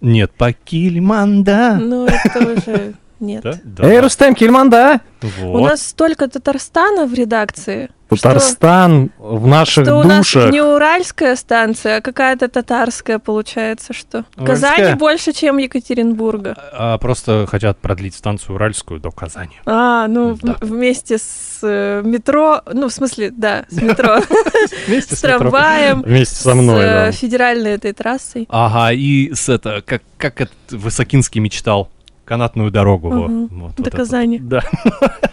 [0.00, 1.76] Нет, по Кильманда.
[1.78, 2.94] Ну, это уже...
[3.20, 3.42] Нет.
[3.42, 3.54] Да?
[3.62, 3.84] Да.
[3.88, 5.00] Эй, Рустем Кельманда!
[5.22, 5.70] У Вот.
[5.70, 7.90] нас столько Татарстана в редакции.
[8.08, 10.50] Татарстан в наших Что у нас душах.
[10.50, 14.24] не уральская станция, а какая-то татарская получается, что.
[14.36, 14.46] Уральская?
[14.76, 16.56] Казани больше, чем Екатеринбурга.
[16.72, 19.60] А просто хотят продлить станцию Уральскую до Казани.
[19.64, 20.56] А, ну, Да.
[20.60, 24.18] вместе с э, метро, ну, в смысле, да, с метро,
[24.88, 27.12] Вместе с трамваем, Вместе со мной, с э, да.
[27.12, 28.46] федеральной этой трассой.
[28.50, 31.88] Ага, и с это, как, как это Высокинский мечтал,
[32.30, 33.10] канатную дорогу.
[33.10, 33.48] Мгм.
[33.48, 33.96] Вот, вот До это.
[33.96, 34.38] Казани.
[34.38, 34.62] Да.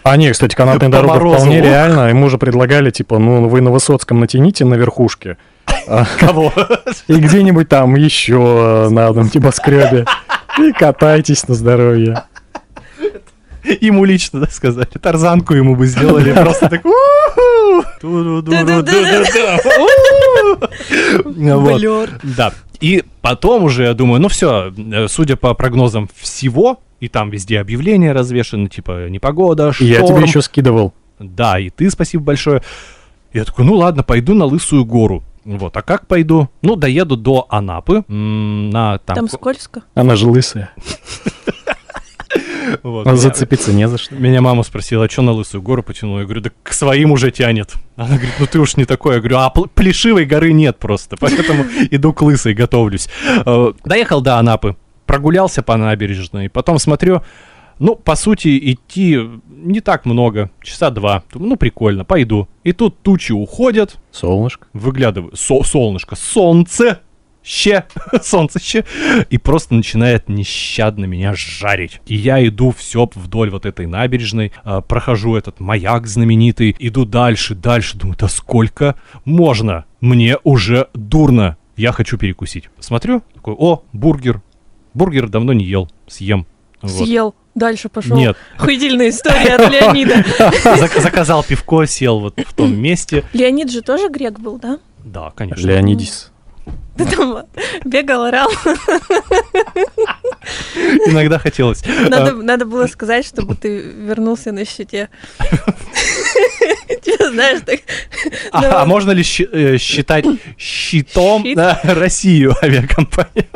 [0.02, 2.08] А не, кстати, канатная дорога вполне реально.
[2.08, 5.36] Ему же предлагали, типа, ну, вы на Высоцком натяните на верхушке.
[6.18, 6.52] Кого?
[7.06, 10.06] И где-нибудь там еще на одном небоскребе.
[10.58, 12.24] И катайтесь на здоровье.
[13.80, 14.88] Ему лично, да, сказали.
[15.00, 16.32] Тарзанку ему бы сделали.
[16.32, 16.82] Просто так...
[18.02, 18.44] Вот.
[22.24, 22.52] Да.
[22.80, 24.72] И потом уже, я думаю, ну все,
[25.06, 30.24] судя по прогнозам всего, и там везде объявления развешаны, типа непогода, И я тебе шторм.
[30.24, 30.94] еще скидывал.
[31.18, 32.62] Да, и ты спасибо большое.
[33.32, 35.22] Я такой, ну ладно, пойду на Лысую гору.
[35.44, 36.48] Вот, а как пойду?
[36.62, 39.16] Ну, доеду до Анапы, на там...
[39.16, 39.82] Там ко- скользко.
[39.94, 40.72] Она же лысая.
[42.82, 44.14] вот, А меня- Зацепиться не за что.
[44.14, 46.18] Меня мама спросила, а что на Лысую гору потянула?
[46.20, 47.72] Я говорю, да к своим уже тянет.
[47.96, 49.14] Она говорит, ну ты уж не такой.
[49.14, 53.08] Я говорю, а пл- плешивой горы нет просто, поэтому иду к Лысой, готовлюсь.
[53.46, 54.76] Э, Доехал до Анапы,
[55.08, 57.22] прогулялся по набережной, потом смотрю,
[57.80, 59.18] ну, по сути, идти
[59.48, 61.22] не так много, часа два.
[61.34, 62.46] Ну, прикольно, пойду.
[62.62, 64.66] И тут тучи уходят, Солнышко.
[64.72, 67.00] выглядываю, со- солнышко, солнце,
[67.42, 67.84] ще,
[68.22, 68.84] солнцеще,
[69.30, 72.00] и просто начинает нещадно меня жарить.
[72.06, 77.54] И я иду все вдоль вот этой набережной, а, прохожу этот маяк знаменитый, иду дальше,
[77.54, 79.86] дальше, думаю, да сколько можно?
[80.02, 82.68] Мне уже дурно, я хочу перекусить.
[82.80, 84.42] Смотрю, такой, о, бургер,
[84.94, 86.46] бургер давно не ел, съем.
[86.82, 87.06] Вот.
[87.06, 87.34] Съел.
[87.54, 88.16] Дальше пошел.
[88.16, 90.14] Нет, Охуительная история от Леонида.
[90.64, 93.24] Зак- заказал пивко, сел вот в том месте.
[93.32, 94.78] Леонид же тоже грек был, да?
[95.04, 95.66] Да, конечно.
[95.66, 96.30] Леонидис.
[96.96, 97.44] Ты там
[97.84, 98.50] бегал, орал.
[101.06, 101.82] Иногда хотелось.
[102.08, 105.08] Надо, надо было сказать, чтобы ты вернулся на щите.
[107.30, 107.80] Знаешь, так...
[108.52, 110.24] А, а можно ли э, считать
[110.58, 111.56] щитом Щит?
[111.56, 113.48] да, Россию авиакомпания?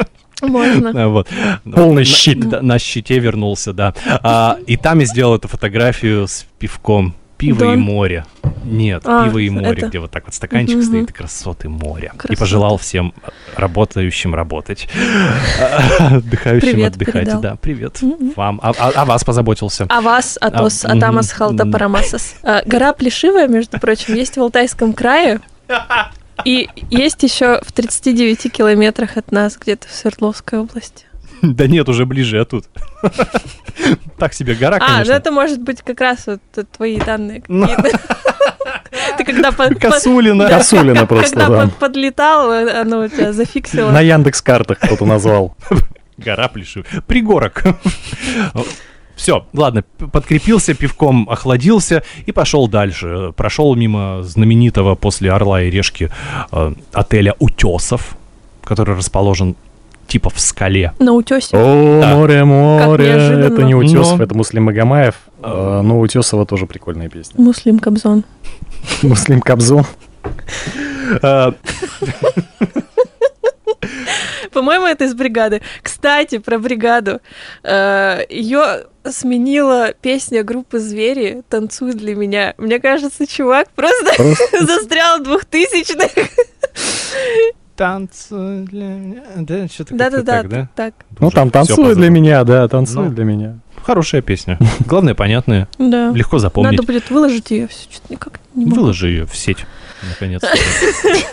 [0.42, 1.04] Можно.
[1.04, 1.28] А, Вот.
[1.64, 2.48] Полный На- щит.
[2.48, 3.94] да, На щите вернулся, да.
[4.22, 7.14] А, И там я сделал эту фотографию с пивком.
[7.38, 7.80] Пиво и Дон?
[7.80, 8.24] море.
[8.64, 10.84] Нет, А, пиво и море, это- где вот так вот стаканчик Мгм.
[10.84, 12.12] стоит, и красоты моря.
[12.14, 12.36] И Красоты.
[12.38, 13.12] пожелал всем
[13.56, 14.88] работающим работать.
[15.98, 17.12] Отдыхающим Привет отдыхать.
[17.24, 17.40] передал.
[17.40, 17.98] Да, привет
[18.36, 18.60] вам.
[18.62, 19.86] А а- о вас позаботился.
[19.88, 21.64] А вас, Атос, А, Атамас, Халта.
[22.44, 25.40] А, Гора Плешивая, между прочим, есть в Алтайском крае.
[26.44, 31.04] И есть еще в 39 километрах от нас, где-то в Свердловской области.
[31.42, 32.66] Да нет, уже ближе, а тут.
[34.18, 35.12] Так себе гора, А, ну конечно.
[35.12, 36.40] это может быть как раз вот
[36.72, 37.66] твои данные Ну.
[37.66, 37.98] какие-то.
[39.18, 40.48] Ты когда под- Косулина.
[40.48, 41.62] Косулина просто, когда да.
[41.64, 43.90] под- подлетал, оно у тебя зафиксило.
[43.90, 45.56] На Яндекс картах кто-то назвал.
[46.16, 46.86] Гора Плешив.
[47.06, 47.62] Пригорок.
[49.16, 53.32] Все, ладно, подкрепился пивком, охладился и пошел дальше.
[53.36, 56.10] Прошел мимо знаменитого после Орла и Решки
[56.50, 58.16] э, отеля Утесов,
[58.64, 59.54] который расположен
[60.06, 60.92] типа в скале.
[60.98, 61.56] На утесе.
[61.56, 62.14] О, Да.
[62.16, 63.06] море, море.
[63.10, 65.14] Это не Утесов, Но- это Муслим Магомаев.
[65.42, 67.40] Э, Но у Утесова тоже прикольная песня.
[67.40, 68.24] Муслим Кобзон.
[69.02, 69.84] Муслим Кобзон.
[74.52, 75.62] Э, По-моему, это из бригады.
[75.82, 77.20] Кстати, про бригаду.
[77.64, 82.54] Ее сменила песня группы Звери «Танцуй для меня».
[82.58, 86.10] Мне кажется, чувак просто Просто застрял в двухтысячных.
[87.76, 89.22] Танцуй для меня.
[89.36, 90.68] Да, что-то как-то Да-да-да, так, да?
[90.76, 90.94] так.
[91.18, 93.10] Ну там танцуй для меня, да, танцуй Ну.
[93.10, 93.58] для меня.
[93.82, 94.58] Хорошая песня.
[94.86, 95.66] Главное, понятная.
[95.78, 96.10] Да.
[96.10, 96.72] Легко запомнить.
[96.72, 97.68] Надо будет выложить ее.
[97.68, 98.76] Что-то никак не могу.
[98.82, 99.64] Выложи ее в сеть.
[100.08, 100.48] Наконец-то.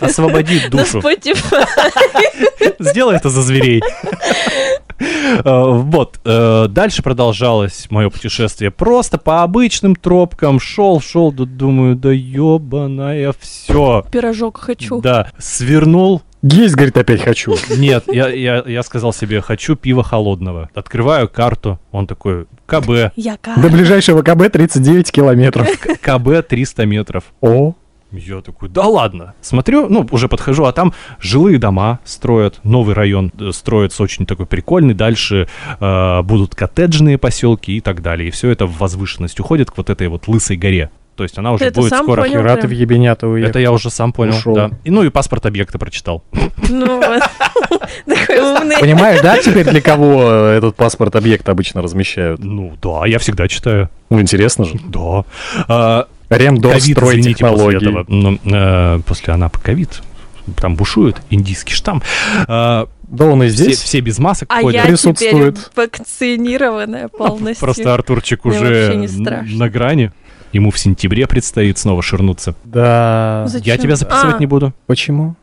[0.04, 1.02] Освободи душу.
[2.78, 3.82] Сделай это за зверей.
[4.98, 6.20] Э, Вот.
[6.24, 8.70] э, Дальше продолжалось мое путешествие.
[8.70, 10.60] Просто по обычным тропкам.
[10.60, 14.04] Шел, шел, да думаю, да ебаная все.
[14.10, 15.00] Пирожок хочу.
[15.00, 17.56] Да, свернул Есть, говорит, опять хочу.
[17.76, 20.70] Нет, я, я, я сказал себе, хочу пива холодного.
[20.74, 25.68] Открываю карту, он такой, КБ, Я До ближайшего КБ 39 километров.
[26.00, 27.24] КБ 300 метров.
[27.40, 27.74] О,
[28.12, 29.34] Я такой, да ладно.
[29.40, 34.46] Смотрю, ну, уже подхожу, а там жилые дома строят, новый район э, строится очень такой
[34.46, 34.94] прикольный.
[34.94, 38.28] Дальше э, будут коттеджные поселки и так далее.
[38.28, 40.90] И все это в возвышенность уходит к вот этой вот лысой горе.
[41.20, 42.22] То есть она уже это будет скоро...
[42.22, 42.40] понял?
[42.40, 43.50] хера ты в ебенято уехал.
[43.50, 44.54] Это я уже сам понял, Ушел.
[44.54, 44.70] да.
[44.84, 46.24] И, ну и паспорт объекта прочитал.
[46.68, 47.22] Ну вот.
[48.06, 48.76] Такой умный.
[48.80, 52.42] Понимаешь, да, теперь для кого э, этот паспорт объекта обычно размещают?
[52.42, 53.90] Ну да, я всегда читаю.
[54.08, 54.80] Ну, интересно же.
[54.88, 56.06] Да.
[56.30, 58.04] Ремдор, ковид, строй извините, после.
[58.08, 60.00] Ну, э, после АНАПа ковид.
[60.56, 62.02] Там бушует индийский штамм.
[62.48, 63.78] А, Да он и все, здесь.
[63.80, 64.74] все без масок А ходят.
[64.76, 65.70] я теперь Присутствует.
[65.76, 67.60] вакцинированная полностью.
[67.60, 69.08] Просто Артурчик Мне уже
[69.56, 70.12] на грани.
[70.52, 72.54] Ему в сентябре предстоит снова ширнуться.
[72.64, 73.44] Да.
[73.46, 73.66] Зачем?
[73.66, 74.38] Я тебя записывать А.
[74.40, 74.72] не буду.
[74.86, 75.36] Почему?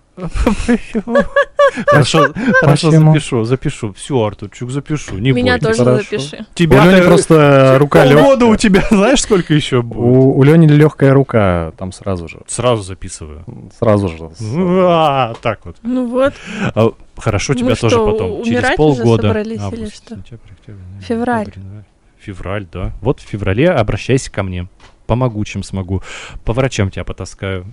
[1.85, 3.93] Хорошо, хорошо, запишу, запишу.
[3.93, 5.17] Все, Артурчик, запишу.
[5.17, 5.67] Не Меня бойся.
[5.67, 6.03] тоже Хорошо.
[6.09, 6.45] запиши.
[6.49, 8.57] У Тебя Лёни просто рука полгода у легкая.
[8.57, 9.99] тебя, знаешь, сколько еще будет?
[9.99, 12.39] У, у Лёни легкая рука, там сразу же.
[12.47, 13.43] Сразу записываю.
[13.77, 14.29] Сразу же.
[14.79, 15.77] А, так вот.
[15.83, 16.33] Ну вот,
[16.73, 18.43] А, Хорошо, тебя тоже что, потом.
[18.43, 19.23] Через полгода.
[19.27, 19.87] собрались ноябрь,
[21.01, 21.53] Февраль.
[22.19, 22.93] Февраль, да.
[23.01, 24.67] Вот в феврале обращайся ко мне.
[25.05, 26.01] Помогу, чем смогу.
[26.43, 27.65] По врачам тебя потаскаю.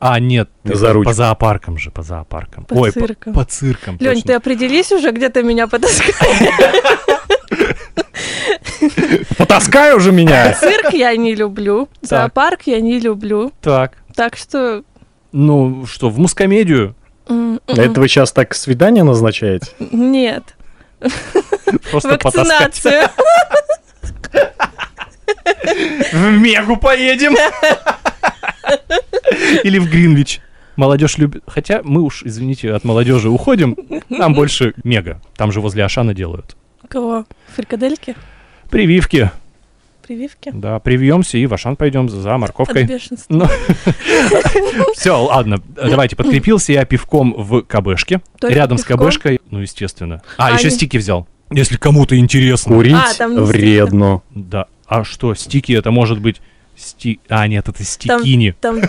[0.00, 1.10] А, нет, ты За по- ручку.
[1.10, 2.64] по зоопаркам же, по зоопаркам.
[2.64, 3.32] По Ой, по- циркам.
[3.34, 3.96] По, циркам.
[4.00, 4.28] Лень, точно.
[4.28, 6.28] ты определись уже, где ты меня потаскал.
[9.36, 10.52] Потаскай уже меня!
[10.60, 13.52] Цирк я не люблю, зоопарк я не люблю.
[13.60, 14.82] Так, Так что...
[15.32, 16.94] ну что, в мускомедию?
[17.28, 19.68] м, м, Это вы сейчас так свидание назначаете?
[19.78, 20.44] Нет.
[21.90, 22.82] Просто потаскать.
[22.84, 23.08] Вакцинацию.
[26.12, 27.34] В Мегу поедем.
[29.64, 30.40] Или в Гринвич.
[30.76, 31.42] Молодежь любит.
[31.46, 33.76] Хотя мы уж, извините, от молодежи уходим.
[34.08, 35.20] Нам больше мега.
[35.36, 36.56] Там же возле Ашана делают.
[36.88, 37.26] Кого?
[37.56, 38.14] Фрикадельки?
[38.70, 39.30] Прививки.
[40.06, 40.50] Прививки?
[40.54, 42.88] Да, привьемся и в Ашан пойдем за морковкой.
[43.28, 43.46] Ну,
[44.94, 48.22] все, ладно, давайте, подкрепился я пивком в КБшке.
[48.40, 48.84] Рядом с?
[48.84, 50.22] КБшкой, ну, естественно.
[50.38, 51.26] А, еще стики взял.
[51.50, 52.74] Если кому-то интересно.
[52.74, 54.22] Курить А, там вредно.
[54.30, 54.66] Да.
[54.86, 56.40] А что, стики это может быть...
[56.78, 57.20] Сти...
[57.28, 58.54] А, нет, это стикини.
[58.60, 58.80] Там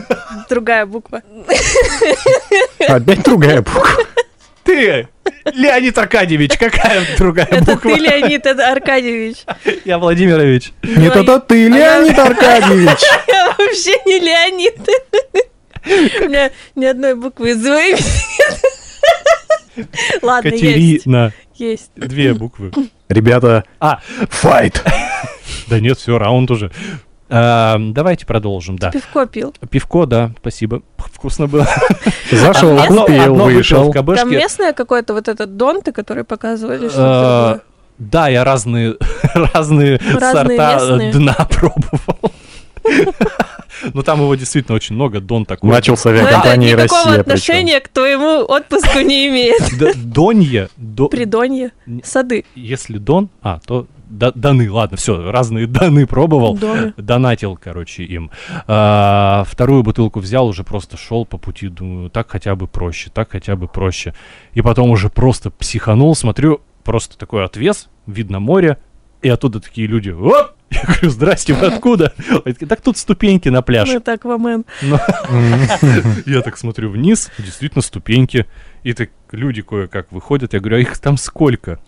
[0.50, 1.24] другая буква.
[2.88, 3.88] Опять другая буква.
[4.64, 5.08] Ты,
[5.54, 7.96] Леонид Аркадьевич, какая другая Это буква?
[7.96, 9.38] ты, Леонид это Аркадьевич.
[9.86, 10.74] Я Владимирович.
[10.84, 13.00] Нет, это ты, Леонид Аркадьевич.
[13.28, 14.76] Я вообще не Леонид.
[16.22, 18.00] У меня ни одной буквы из имени
[19.78, 19.90] нет.
[20.22, 20.62] Ладно, есть.
[21.04, 21.34] Катерина.
[21.56, 21.92] Есть.
[21.96, 22.72] Две буквы.
[23.08, 24.00] Ребята, А,
[24.30, 24.84] файт.
[25.68, 26.72] да нет, все, раунд уже.
[27.30, 28.90] А, давайте продолжим, да.
[28.92, 29.54] Пивко пил.
[29.70, 30.82] Пивко, да, спасибо.
[30.98, 31.68] Вкусно было.
[32.32, 33.94] Зашел, купил, вышел.
[33.94, 37.62] Там местное какое-то вот этот донты, который показывали, Э, что
[38.00, 38.96] Да, я разные,
[39.54, 42.32] разные, сорта э, дна пробовал.
[43.94, 45.70] Ну там его действительно очень много, Дон такой.
[45.70, 47.04] Начал с Но авиакомпании никакого Россия.
[47.14, 47.22] причем.
[47.22, 49.62] отношения к твоему отпуску не имеет.
[50.12, 51.72] Донье, до- Придонье.
[52.04, 52.44] Сады.
[52.56, 56.58] если Дон, а, то да- Даны, ладно, все, разные Даны пробовал.
[56.58, 56.94] Доны.
[56.98, 58.32] Донатил, короче, им.
[58.68, 63.32] А, вторую бутылку взял, уже просто шел по пути, думаю, так хотя бы проще, так
[63.32, 64.14] хотя бы проще.
[64.54, 68.78] И потом уже просто психанул, смотрю, просто такой отвес, видно море,
[69.22, 70.52] и оттуда такие люди, оп!
[70.72, 72.14] Я говорю, здрасте, вы откуда?
[72.70, 73.90] Так тут ступеньки на пляж.
[73.90, 74.66] Ну, это Аквамен.
[76.26, 78.46] Я так смотрю вниз, действительно ступеньки.
[78.84, 80.54] И так люди кое-как выходят.
[80.54, 81.80] Я говорю, а их там сколько?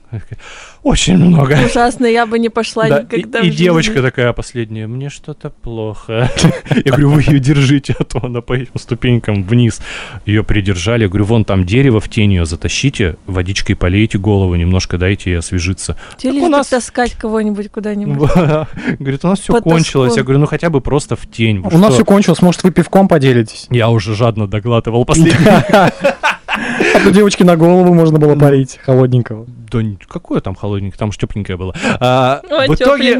[0.84, 1.58] Очень много.
[1.65, 6.30] Ужасно, я бы не пошла Да, никогда и, и девочка такая последняя, мне что-то плохо.
[6.69, 9.80] Я говорю, вы ее держите, а то она по этим ступенькам вниз.
[10.25, 11.04] Ее придержали.
[11.04, 15.38] Я говорю, вон там дерево, в тень ее затащите, водичкой полейте голову, немножко дайте ей
[15.38, 15.97] освежиться.
[16.17, 18.30] Тебе нас- таскать кого-нибудь куда-нибудь.
[18.99, 20.17] Говорит, у нас все кончилось.
[20.17, 21.60] Я говорю, ну хотя бы просто в тень.
[21.60, 23.67] У нас что?» все кончилось, может, вы пивком поделитесь?
[23.69, 25.41] Я уже жадно доглатывал последний.
[26.53, 29.45] А то девочке на голову можно было парить холодненького.
[29.71, 31.73] Да какое там холодненькое, там тепленькое было.
[31.99, 33.19] А, Ой, в, итоге,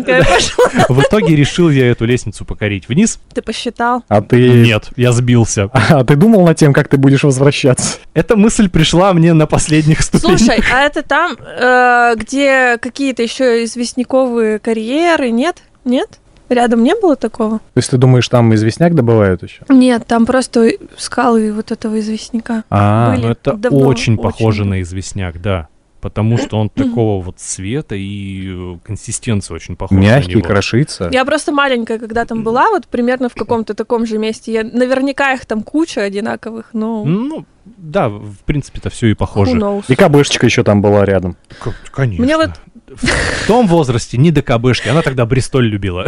[0.90, 3.20] в итоге решил я эту лестницу покорить вниз.
[3.34, 4.04] Ты посчитал?
[4.10, 4.50] А ты...
[4.50, 5.70] Нет, я сбился.
[5.74, 8.00] А ты думал над тем, как ты будешь возвращаться?
[8.14, 10.40] Эта мысль пришла мне на последних ступенях.
[10.40, 15.64] Слушай, а это там, э, где какие-то еще известняковые карьеры, нет?
[15.86, 16.21] Нет?
[16.52, 17.60] Рядом не было такого?
[17.60, 19.64] То есть ты думаешь, там известняк добывают еще?
[19.70, 22.64] Нет, там просто скалы вот этого известняка.
[22.70, 23.16] А.
[23.18, 24.76] Ну, это давно, очень очень похоже давно.
[24.76, 25.68] на известняк, да.
[26.02, 30.42] потому что он такого вот цвета и э, консистенции очень похож на Мягкий, него.
[30.48, 31.10] крошится.
[31.12, 34.52] Я просто маленькая, когда там была, вот примерно в каком-то таком же месте.
[34.52, 39.62] Я, наверняка их там куча одинаковых, но Ну, да, в принципе-то все и похоже.
[39.88, 41.38] И кабышечка еще там была рядом.
[41.60, 42.26] К- Конечно.
[42.26, 42.52] Мне вот-
[42.96, 44.90] В том возрасте не до кабышки.
[44.90, 46.06] Она тогда Бристоль любила.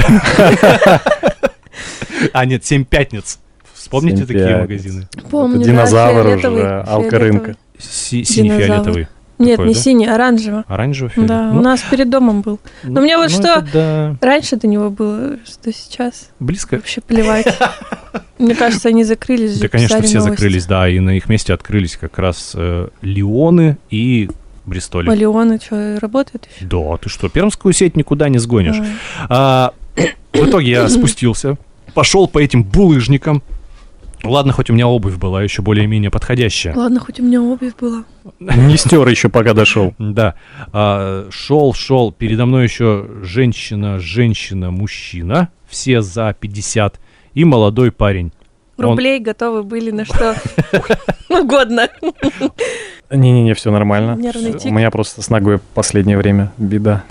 [2.32, 3.40] А, нет, «Семь пятниц».
[3.74, 4.62] Вспомните «Семь такие пятниц».
[4.62, 5.08] магазины?
[5.30, 7.58] Помню, Это динозавр фиолетовый, уже, Динозавр.
[7.80, 9.08] Синий-фиолетовый.
[9.40, 9.80] Нет, Такой, не да?
[9.80, 10.64] синий, оранжевый.
[10.68, 12.60] Оранжевый Да, у нас перед домом был.
[12.84, 14.16] ну, мне вот ну, что- да.
[14.22, 16.30] Раньше до него было, что сейчас.
[16.40, 16.76] Близко.
[16.76, 17.48] Вообще плевать.
[18.38, 22.20] Мне кажется, они закрылись Да, конечно, все закрылись, да, и на их месте открылись как
[22.20, 24.30] раз э, Леоны и
[24.66, 25.10] Бристоли.
[25.10, 26.66] А Леоны что, работают еще?
[26.66, 28.78] Да, ты что, пермскую сеть никуда не сгонишь.
[29.30, 30.02] А, А,
[30.34, 31.58] в итоге я спустился,
[31.94, 33.44] пошел по этим булыжникам.
[34.24, 36.74] Ладно, хоть у меня обувь была еще более-менее подходящая.
[36.76, 38.06] Ладно, хоть у меня обувь была.
[38.40, 39.94] Не стер еще, пока дошел.
[40.00, 40.36] Да,
[40.72, 47.02] а, шел, шел, передо мной еще женщина, женщина, мужчина, все за 50,
[47.34, 48.32] и молодой парень.
[48.78, 50.36] Он- Рублей готовы были на что
[51.30, 51.90] угодно.
[53.12, 54.14] Не-не-не, все нормально.
[54.16, 57.04] У меня просто с ногой в последнее время беда.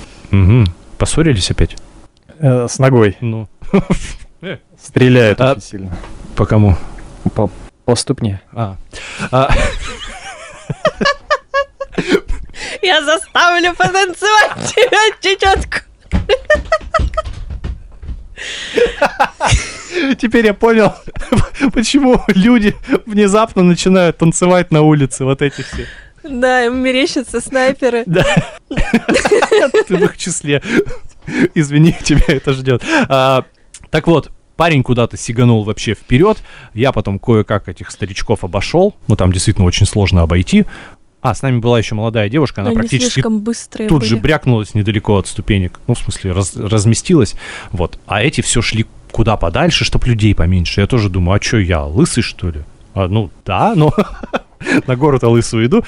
[0.98, 1.77] Поссорились опять?
[2.38, 3.16] Э, с ногой.
[3.20, 3.48] Ну,
[4.83, 5.96] Стреляет А- очень сильно.
[6.35, 6.77] по кому?
[7.35, 7.51] По,
[7.85, 8.40] по ступне.
[8.53, 8.77] А.
[9.31, 9.48] А,
[12.83, 15.79] Я заставлю потанцевать тебя чечетку.
[20.19, 20.93] Теперь я понял,
[21.73, 22.75] почему люди
[23.07, 25.87] внезапно начинают танцевать на улице, вот эти все.
[26.23, 28.05] Да, им мерещатся снайперы.
[28.07, 28.25] Да.
[28.69, 30.63] Ты в их числе.
[31.55, 32.83] Извини, тебя это ждет.
[33.09, 33.45] А,
[33.91, 36.39] так вот, парень куда-то сиганул вообще вперед.
[36.75, 38.95] Я потом кое-как этих старичков обошел.
[39.09, 40.65] Ну, там действительно очень сложно обойти.
[41.23, 43.23] А, с нами была еще молодая девушка, она Они практически
[43.89, 44.23] тут же были.
[44.23, 45.79] брякнулась недалеко от ступенек.
[45.87, 47.37] Ну, в смысле, раз- разместилась.
[47.71, 47.99] Вот.
[48.07, 50.81] А эти все шли куда подальше, чтоб людей поменьше.
[50.81, 52.63] Я тоже думаю, а что я, лысый, что ли?
[52.95, 53.93] А, ну, да, но
[54.87, 55.85] на гору-то лысую иду.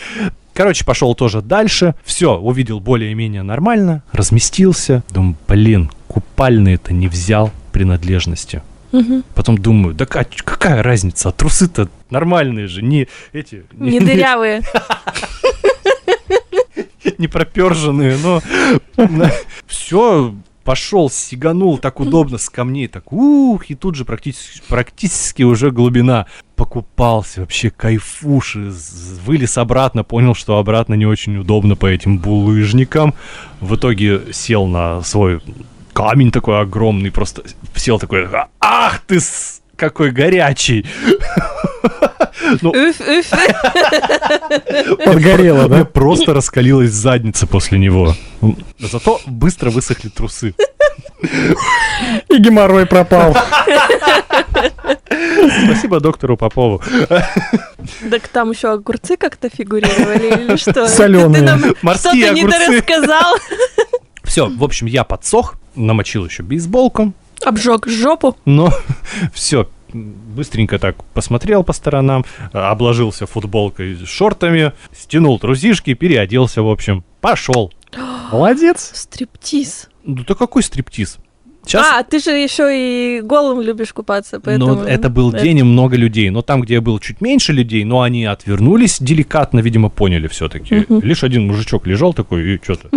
[0.53, 1.97] Короче, пошел тоже дальше.
[2.05, 4.05] Все, увидел более-менее нормально.
[4.12, 5.03] Разместился.
[5.11, 8.62] Думаю, блин, купальные-то не взял принадлежности.
[9.35, 13.64] Потом думаю, да ка- какая разница, а трусы-то нормальные же, не эти...
[13.72, 14.62] Не дырявые.
[17.18, 18.40] не проперженные, но
[19.66, 25.70] все, пошел, сиганул так удобно с камней, так ух, и тут же практически, практически уже
[25.70, 26.27] глубина.
[26.57, 28.72] Покупался, вообще кайфуши,
[29.24, 33.14] вылез обратно, понял, что обратно не очень удобно по этим булыжникам.
[33.61, 35.40] В итоге сел на свой
[35.92, 37.42] камень такой огромный, просто
[37.74, 38.29] сел такой,
[38.61, 40.87] ах ты, с- какой горячий.
[42.62, 43.30] Уф, уф.
[45.04, 45.85] Подгорело, да?
[45.85, 48.14] просто раскалилась задница после него.
[48.78, 50.54] Зато быстро высохли трусы.
[52.28, 53.35] И геморрой пропал.
[55.64, 56.83] Спасибо доктору Попову.
[58.11, 60.87] Так там еще огурцы как-то фигурировали или что?
[60.88, 61.40] Солёные.
[61.40, 63.37] Ты нам Морские что-то недорассказал.
[64.24, 67.12] Все, в общем, я подсох, намочил еще бейсболку,
[67.44, 68.37] Обжег жопу.
[68.44, 68.72] но
[69.35, 76.68] все, быстренько так посмотрел по сторонам, а, обложился футболкой с шортами, стянул трусишки, переоделся, в
[76.68, 77.72] общем, пошел.
[78.33, 78.90] Молодец.
[78.94, 79.88] Стриптиз.
[80.02, 81.18] Ну то какой стриптиз?
[81.66, 84.74] Сейчас А, ты же еще и голым любишь купаться, поэтому...
[84.74, 86.31] Ну, это был день и много людей.
[86.31, 90.85] Но там, где было чуть меньше людей, но они отвернулись деликатно, видимо, поняли все-таки.
[90.88, 91.00] Мгм.
[91.00, 92.88] Лишь один мужичок лежал такой и что-то.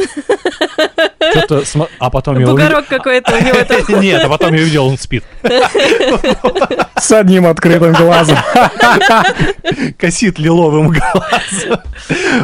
[1.32, 2.84] Что-то, смо- а потом я увидел...
[2.88, 4.02] Какой-то у него там.
[4.02, 5.24] Нет, а потом я увидел, он спит.
[6.96, 8.38] С одним открытым глазом.
[9.98, 11.80] Косит лиловым глазом.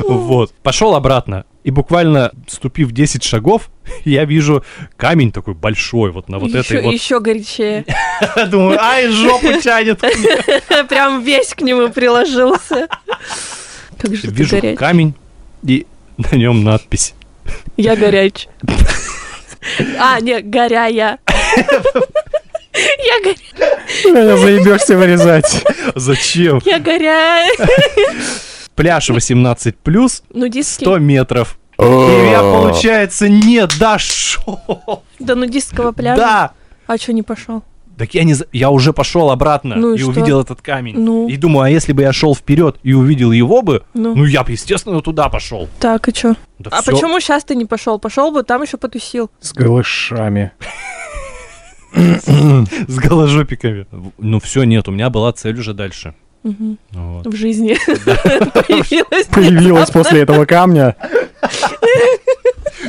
[0.08, 0.54] Вот.
[0.64, 1.46] Пошел обратно.
[1.64, 3.70] И буквально, ступив 10 шагов,
[4.06, 4.64] я вижу
[4.98, 6.94] камень такой большой, вот на вот еще, этой вот.
[6.94, 7.86] еще горячее.
[8.48, 10.00] Думаю, ай, жопу тянет.
[10.90, 12.88] Прям весь к нему приложился.
[13.98, 15.14] Как же Вижу камень,
[15.66, 17.14] и на нем надпись.
[17.78, 18.48] Я горяч.
[19.98, 21.20] А, не, горяя.
[23.06, 24.38] Я горя...
[24.38, 25.64] Заебешься вырезать.
[25.96, 26.62] Зачем?
[26.66, 27.48] Я горяя.
[28.76, 30.86] Пляж 18 плюс, Нудистский.
[30.86, 31.58] 100 метров.
[31.80, 35.04] И я, получается, не дошел.
[35.20, 36.18] До нудистского пляжа.
[36.22, 36.52] Да.
[36.88, 37.64] А что не пошел?
[37.98, 40.10] Так я не за- я уже пошел обратно Ну и и, что?
[40.10, 40.96] увидел этот камень.
[40.98, 41.28] Ну.
[41.30, 44.16] И думаю, а если бы я шел вперед и увидел его бы, Ну.
[44.16, 45.68] ну я бы, естественно, туда пошел.
[45.80, 46.36] Так, и что?
[46.60, 46.92] Да А всё.
[46.92, 48.00] почему сейчас ты не пошел?
[48.00, 49.30] Пошел бы, там еще потусил.
[49.40, 50.52] С голышами.
[51.94, 53.86] С голожопиками.
[54.18, 56.16] Ну все, нет, у меня была цель уже дальше.
[56.44, 56.78] Мгм.
[56.92, 57.28] Вот.
[57.28, 59.28] В жизни появилась.
[59.28, 60.96] Появилась после этого камня.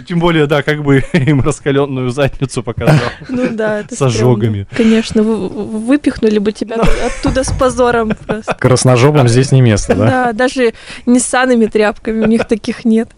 [0.08, 2.98] Тем более, да, как бы им раскаленную задницу показал.
[3.28, 4.14] Ну да, это С стрёмно.
[4.16, 4.66] ожогами.
[4.76, 8.54] Конечно, вы- вы- выпихнули бы тебя оттуда с позором просто.
[8.54, 10.06] Красножопам здесь не место, да?
[10.06, 10.74] Да, даже
[11.06, 13.10] не с санными тряпками, у них таких нет.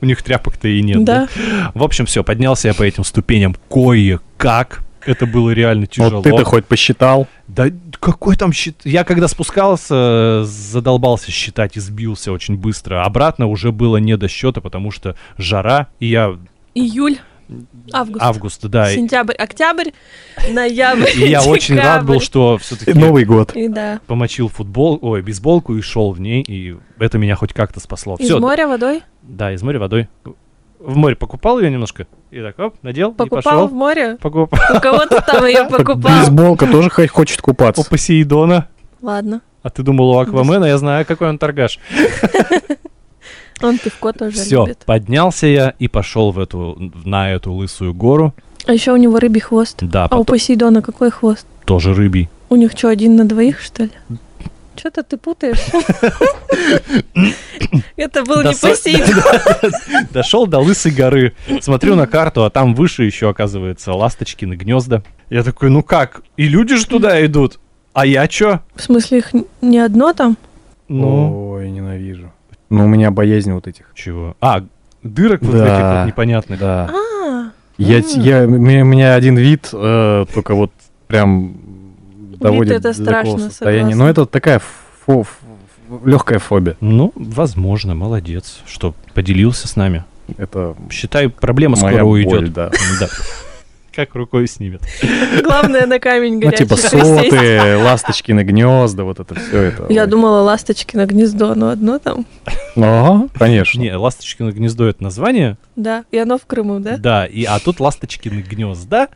[0.00, 1.02] У них тряпок-то и нет.
[1.04, 1.28] Да.
[1.74, 4.80] В общем, все, поднялся я по этим ступеням кое-как.
[5.06, 6.16] Это было реально тяжело.
[6.16, 7.26] Вот ты-то хоть посчитал.
[7.48, 7.66] Да
[8.00, 8.76] какой там счет?
[8.84, 13.04] Я когда спускался, задолбался считать и сбился очень быстро.
[13.04, 16.36] Обратно уже было не до счета, потому что жара, и я...
[16.74, 17.18] Июль,
[17.92, 18.90] август, Август, да.
[18.90, 19.90] Сентябрь, октябрь,
[20.50, 23.54] ноябрь, и я очень рад был, что все-таки Новый год.
[23.56, 24.00] И да.
[24.06, 28.16] помочил футбол, ой, бейсболку и шел в ней, и это меня хоть как-то спасло.
[28.18, 29.02] Из моря водой?
[29.22, 30.08] да, из моря водой.
[30.78, 33.68] В море покупал ее немножко, и так, оп, надел, и Покупал пошел.
[33.68, 34.16] в море?
[34.20, 34.76] Покупал.
[34.76, 35.96] У кого ты там ее покупал?
[36.12, 37.88] Бейсболка тоже хо- хочет У купаться.
[37.88, 38.68] Посейдона.
[39.02, 39.40] Ладно.
[39.62, 41.78] А ты думал, у Аквамена, я знаю, какой он торгаш.
[43.62, 44.82] Он пивко тоже Все, любит.
[44.84, 48.34] поднялся я и пошел в эту, на эту лысую гору.
[48.66, 49.78] А еще у него рыбий хвост.
[49.80, 51.46] Да, А у потом Посейдона какой хвост?
[51.64, 52.28] тоже рыбий.
[52.50, 53.90] У них что, один на двоих, что ли?
[54.76, 55.58] Что-то ты путаешь.
[57.96, 59.22] Это был не Посейдон.
[60.12, 61.34] Дошел до лысой горы.
[61.60, 65.02] Смотрю на карту, а там выше еще, оказывается, ласточкины гнезда.
[65.30, 66.22] Я такой, ну как?
[66.36, 67.58] И люди же туда идут.
[67.92, 68.60] А я чё?
[68.74, 69.30] В смысле, их
[69.62, 70.36] не одно там?
[70.88, 72.30] Ну, Ой, ненавижу.
[72.68, 73.86] Ну, у меня боязнь вот этих.
[73.94, 74.36] чего?
[74.40, 74.62] А,
[75.02, 76.60] дырок вот этих вот непонятных.
[76.60, 76.90] Да.
[76.92, 80.72] А, Я, я, у меня у меня один вид, э, только вот
[81.06, 81.56] прям
[82.38, 83.80] доводит это до такого страшно, состояния.
[83.92, 84.04] согласна.
[84.04, 84.60] Но это такая
[85.06, 85.26] фо-
[86.04, 86.76] легкая фобия.
[86.80, 90.04] Ну, возможно, молодец, что поделился с нами.
[90.38, 92.52] Это Считай, проблема моя скоро боль, уйдет.
[92.52, 92.70] да.
[93.00, 93.08] Да.
[93.94, 94.82] Как рукой снимет.
[95.42, 96.90] главное на камень Ну, горячий типа присесть.
[97.30, 99.86] соты, ласточкины гнезда, вот это все это.
[99.88, 100.06] Я Ой.
[100.08, 102.26] думала, ласточки на гнездо, но одно там.
[102.76, 103.80] Ага, конечно.
[103.80, 105.56] Не, Ласточкино гнездо это название.
[105.76, 106.98] Да, и оно в Крыму, да?
[106.98, 109.08] Да, и а тут Ласточкины гнезда.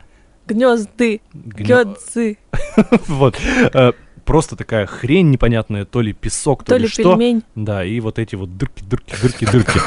[0.53, 2.37] Гнезды, гёдзы,
[3.07, 3.35] Вот.
[3.73, 3.91] Э,
[4.25, 7.03] Просто такая хрень непонятная, то ли песок, то, то ли что.
[7.17, 7.43] пельмень.
[7.55, 9.79] Да, и вот эти вот дырки, дырки, дырки, дырки.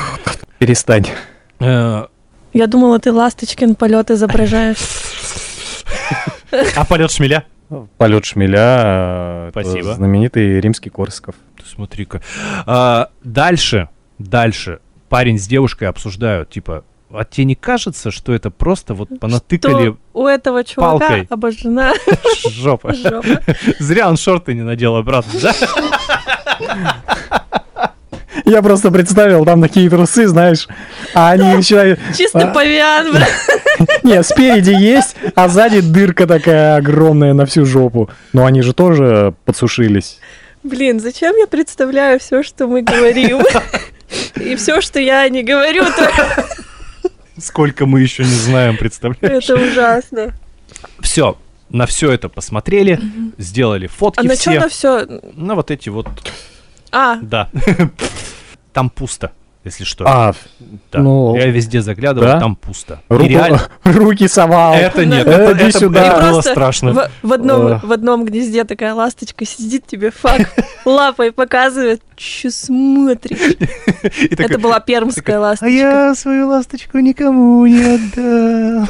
[0.59, 1.07] Перестань.
[1.61, 2.07] Э,
[2.53, 4.79] Я думала, ты ласточкин полет изображаешь.
[6.77, 7.45] А полет шмеля?
[7.99, 9.47] Полет шмеля.
[9.47, 9.95] э, Спасибо.
[9.95, 11.35] Знаменитый римский Корсаков.
[11.57, 12.21] Ты Смотри-ка.
[12.67, 13.89] А, Дальше,
[14.19, 16.85] дальше парень с девушкой обсуждают, типа,
[17.17, 21.27] а тебе не кажется, что это просто вот понатыкали То у этого чувака палкой.
[21.31, 21.93] обожжена
[22.51, 22.93] жопа?
[22.95, 23.41] жопа.
[23.79, 25.53] Зря он шорты не надел обратно, да?
[28.45, 30.69] Я просто представил там такие трусы, знаешь,
[31.15, 31.99] а они начинают...
[32.17, 32.53] Чисто А.
[32.53, 33.17] павиан.
[34.03, 38.11] Не, спереди есть, а сзади дырка такая огромная на всю жопу.
[38.33, 40.19] Но они же тоже подсушились.
[40.63, 43.41] Блин, зачем я представляю все, что мы говорим?
[44.41, 46.45] И все, что я не говорю, то
[47.39, 49.45] Сколько мы еще не знаем, представляешь?
[49.45, 50.35] это ужасно.
[51.01, 51.37] Все,
[51.71, 53.01] на все это посмотрели,
[53.39, 54.61] сделали фотки А на что все.
[54.61, 55.07] на все?
[55.35, 56.09] На вот эти вот,
[56.93, 57.51] А, да.
[58.73, 59.33] Там пусто,
[59.65, 60.05] если что.
[60.07, 60.35] А,
[60.93, 60.99] Да.
[61.01, 62.41] ну, Я везде заглядывал, да?
[62.41, 63.01] там пусто.
[63.09, 64.75] Руку- реально- руки совал.
[64.75, 65.33] Это нет, Да.
[65.33, 66.05] это, Иди это- сюда.
[66.07, 66.93] это было страшно.
[66.93, 67.83] в, в одном, Ох.
[67.85, 70.51] в одном гнезде такая ласточка сидит тебе фак
[70.85, 73.57] лапой показывает, что смотришь.
[74.31, 75.69] Это была пермская такая, А ласточка.
[75.71, 78.89] я свою ласточку никому не отдам.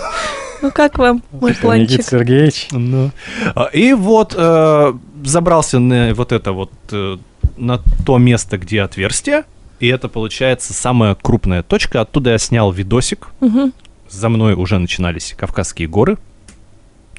[0.63, 2.03] Ну как вам, мой Никита планчик?
[2.05, 2.69] Сергеевич.
[2.73, 3.11] Ну.
[3.55, 4.93] А, И вот э,
[5.25, 7.17] забрался на вот это вот, э,
[7.59, 9.45] на то место, где отверстие.
[9.81, 12.01] И это получается самая крупная точка.
[12.01, 13.29] Оттуда я снял видосик.
[13.41, 13.73] Мгм,
[14.09, 16.17] За мной уже начинались Кавказские горы.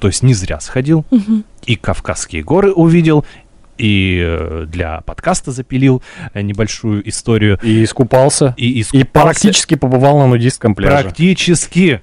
[0.00, 1.04] То есть не зря сходил.
[1.10, 1.44] мгм.
[1.66, 3.24] И Кавказские горы увидел.
[3.78, 6.02] И э, для подкаста запилил
[6.32, 7.58] э, небольшую историю.
[7.62, 8.54] И искупался.
[8.56, 11.02] И, И искупался практически побывал на нудистском пляже.
[11.04, 12.00] Практически.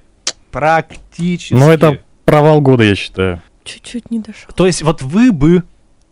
[0.52, 1.52] Практически.
[1.54, 3.42] Но это провал года, я считаю.
[3.64, 4.50] Чуть-чуть не дошел.
[4.54, 5.64] То есть вот вы бы...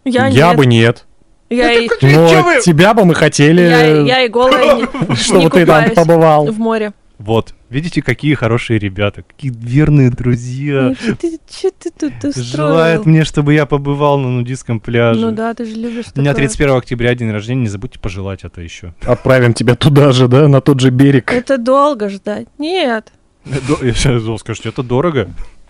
[0.05, 0.57] Я, Я нет.
[0.57, 1.07] бы нет.
[1.53, 5.67] Я, и, Но тебя бы мы хотели, я, я и голая не, чтобы не ты
[5.67, 6.47] там побывал.
[6.47, 6.93] в море.
[7.19, 10.93] Вот, видите, какие хорошие ребята, какие верные друзья.
[11.21, 12.45] Ты, что ты тут устроил?
[12.45, 15.21] Желают мне, чтобы я побывал на нудистском пляже.
[15.21, 16.49] Ну да, ты же любишь У меня такое.
[16.49, 18.93] 31 октября день рождения, не забудьте пожелать это еще.
[19.05, 21.33] Отправим тебя туда же, да, на тот же берег.
[21.33, 22.49] Это долго ждать.
[22.59, 23.13] Нет.
[23.45, 25.29] Я сейчас скажете, это дорого.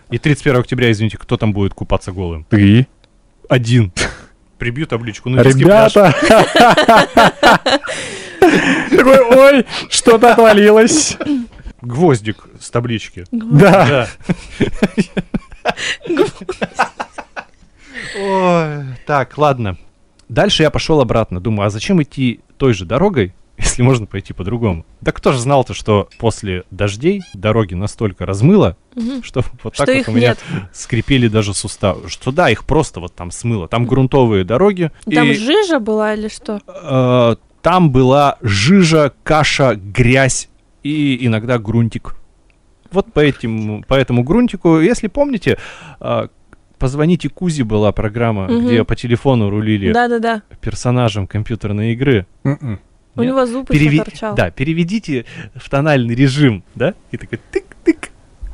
[0.09, 2.45] И 31 октября, извините, кто там будет купаться голым?
[2.49, 2.87] Ты?
[3.47, 3.91] Один.
[4.63, 5.29] Прибью табличку.
[5.29, 5.93] нудистский пляж.
[5.93, 6.15] Ребята!
[8.89, 11.17] Такой, ой, что-то отвалилось.
[11.81, 13.25] Гвоздик с таблички.
[13.33, 14.07] Да.
[15.65, 15.75] Да.
[18.17, 19.77] Ой, так, ладно.
[20.29, 21.41] Дальше я пошел обратно.
[21.41, 24.85] Думаю, а зачем идти той же дорогой, если можно пойти по-другому?
[25.01, 29.23] Да кто же знал-то, что после дождей дороги настолько размыло, Мгм.
[29.23, 30.39] что вот Что так их вот у меня нет.
[30.73, 32.09] скрипели даже суставы.
[32.09, 33.67] Что да, их просто вот там смыло.
[33.67, 34.91] Там грунтовые дороги.
[35.11, 36.59] Там и, жижа была или что?
[36.67, 40.49] э, там была жижа, каша, грязь
[40.83, 42.15] и иногда грунтик.
[42.91, 45.57] Вот по, этим, по этому грунтику, если помните,
[45.99, 46.27] э,
[46.77, 48.65] «Позвоните Кузи» была программа, Мгм.
[48.67, 50.41] где по телефону рулили Да-да-да.
[50.59, 52.27] персонажам компьютерной игры.
[52.43, 52.79] М-м.
[53.15, 53.29] У Нет?
[53.29, 54.35] него зуб Переви- еще торчал.
[54.35, 56.93] Да, переведите в тональный режим, да?
[57.11, 58.09] И такой тык-тык,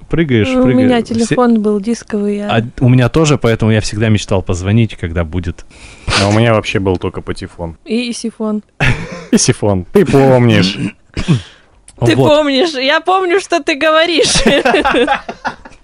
[0.10, 0.76] прыгаешь, У прыгаешь.
[0.76, 2.38] меня Все- телефон был дисковый.
[2.38, 5.66] я- А у меня тоже, поэтому я всегда мечтал позвонить, когда будет.
[6.22, 7.78] А у меня вообще был только патефон.
[7.86, 8.64] И, и сифон.
[9.32, 9.86] И сифон.
[9.94, 10.78] Ты помнишь.
[12.06, 12.30] Ты Вот.
[12.30, 12.72] помнишь?
[12.74, 14.36] Я помню, что ты говоришь.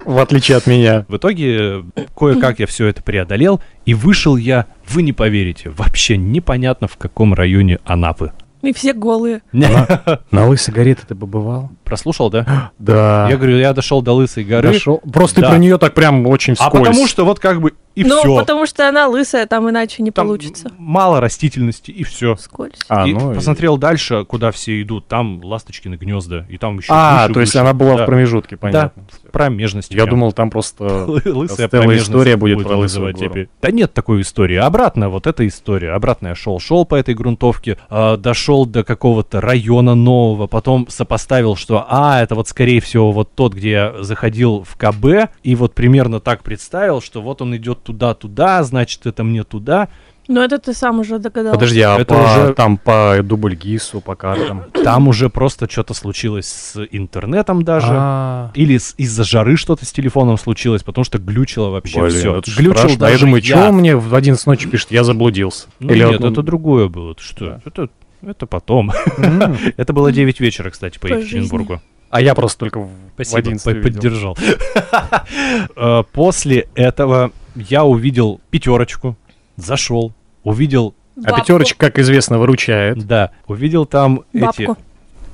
[0.05, 1.05] В отличие от меня.
[1.07, 1.83] В итоге
[2.15, 7.33] кое-как я все это преодолел, и вышел я, вы не поверите, вообще непонятно в каком
[7.33, 8.31] районе Анапы.
[8.65, 9.41] И все голые.
[9.51, 11.69] На лысой горе ты побывал?
[11.83, 12.71] Прослушал, да?
[12.79, 13.27] Да.
[13.29, 14.73] Я говорю, я дошел до Лысой горы.
[14.73, 15.01] Дошел.
[15.13, 15.47] Просто Да.
[15.47, 16.87] ты про нее так прям очень А вскользь.
[16.87, 18.35] потому что вот как бы и ну, все.
[18.37, 20.71] потому что она лысая, там иначе не получится.
[20.77, 22.35] мало растительности, и все.
[22.35, 22.79] Вскользь.
[22.89, 25.07] А, и ну и- посмотрел дальше, куда все идут.
[25.07, 27.61] Там ласточкины гнезда, и там еще А, выше, то есть выше.
[27.61, 28.03] она была Да.
[28.03, 29.03] в промежутке, понятно.
[29.23, 29.93] в промежности.
[29.93, 30.09] Я прям.
[30.11, 30.83] думал, там просто...
[31.25, 33.47] Лысая история будет про Лысую гору.
[33.61, 34.57] Да нет такой истории.
[34.57, 35.91] Обратно, вот эта история.
[35.91, 41.55] Обратно я шел, шел по этой грунтовке, а, дошел до какого-то района нового, потом сопоставил,
[41.55, 45.73] что, а, это вот скорее всего вот тот, где я заходил в КБ, и вот
[45.73, 49.87] примерно так представил, что вот он идет туда-туда, значит, это мне туда.
[50.27, 51.53] Но это ты сам уже догадался.
[51.53, 54.63] Подожди, а Это по- уже- там по дубльгису, по картам?
[54.83, 57.87] Там уже просто что-то случилось с интернетом даже.
[57.91, 62.35] А, Или с- из-за жары что-то с телефоном случилось, потому что глючило вообще блин, все.
[62.37, 62.95] это Глючил страшно.
[62.95, 63.71] А даже я думаю, я.
[63.71, 64.89] мне в 11 ночи пишет?
[64.89, 65.67] Я заблудился.
[65.79, 67.13] Ну Или нет, он- это другое было.
[67.13, 67.61] Ты что?
[67.63, 67.89] Это,
[68.25, 68.91] это потом.
[69.77, 71.81] Это было 9 вечера, кстати, по По Екатеринбургу.
[72.09, 74.35] А я просто только в в Спасибо, 11 по- поддержал.
[75.75, 79.15] Э, После этого я увидел пятерочку,
[79.57, 81.41] зашел, увидел, А Бабку.
[81.41, 83.05] пятерочка, как известно, выручает.
[83.07, 84.77] да, увидел там эти Бабку.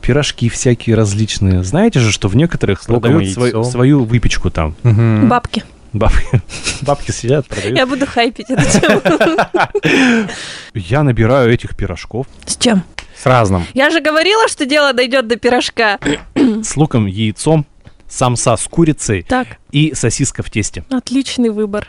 [0.01, 1.63] пирожки всякие различные.
[1.63, 4.76] Знаете же, что в некоторых продают свой- свою выпечку там.
[4.84, 5.28] Мгм.
[5.28, 5.63] Бабки.
[5.93, 6.41] Бабки,
[6.84, 7.78] бабки сидят, продают.
[7.78, 9.01] Я буду хайпить эту тему.
[10.74, 12.84] Я набираю этих пирожков С чем?
[13.17, 13.65] С разным.
[13.74, 15.99] Я же говорила, что дело дойдет до пирожка.
[16.36, 17.65] с луком, яйцом,
[18.12, 20.84] самса с курицей Так, и сосиска в тесте.
[20.91, 21.88] отличный выбор.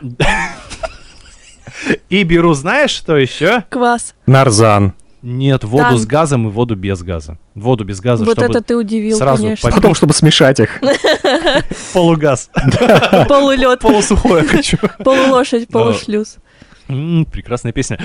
[2.08, 3.64] И беру, знаешь, что еще?
[3.68, 4.14] Квас.
[4.26, 4.92] Нарзан.
[5.22, 5.98] Нет, воду Там.
[5.98, 7.38] с газом и воду без газа.
[7.54, 9.68] Воду без газа, Вот чтобы это ты удивил, сразу конечно.
[9.68, 9.76] попить.
[9.76, 10.80] Потом, чтобы смешать их.
[11.92, 12.50] полугаз.
[13.28, 14.78] Полулед, Полусухое хочу.
[15.04, 16.36] полулошадь, полушлюз.
[16.88, 17.98] Прекрасная песня.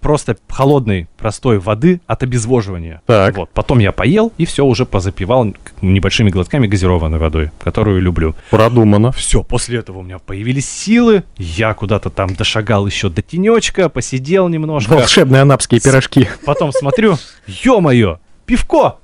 [0.00, 3.02] Просто холодной, простой воды от обезвоживания.
[3.06, 3.36] Так.
[3.36, 3.50] Вот.
[3.50, 8.34] Потом я поел и все уже позапивал небольшими глотками газированной водой, которую люблю.
[8.50, 9.12] Продумано.
[9.12, 11.24] Все, после этого у меня появились силы.
[11.36, 14.94] Я куда-то там дошагал еще до тенечка, посидел немножко.
[14.94, 16.28] Волшебные анапские пирожки.
[16.44, 18.98] Потом смотрю, ё-моё, пивко!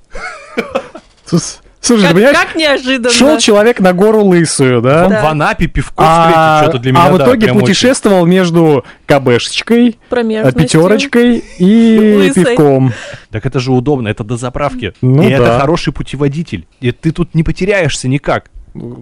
[1.87, 3.09] Слушай, ты Как, понимаешь, как неожиданно.
[3.13, 5.07] шел человек на гору лысую, да?
[5.07, 5.23] Да.
[5.23, 7.59] В Анапе пивко А, что-то для меня, а в да, итоге очень.
[7.61, 12.43] путешествовал между КБшечкой, пятерочкой и Лысой.
[12.45, 12.93] пивком.
[13.31, 14.93] Так это же удобно, это до заправки.
[15.01, 15.59] Ну и это да.
[15.59, 16.67] хороший путеводитель.
[16.81, 18.49] И ты тут не потеряешься никак.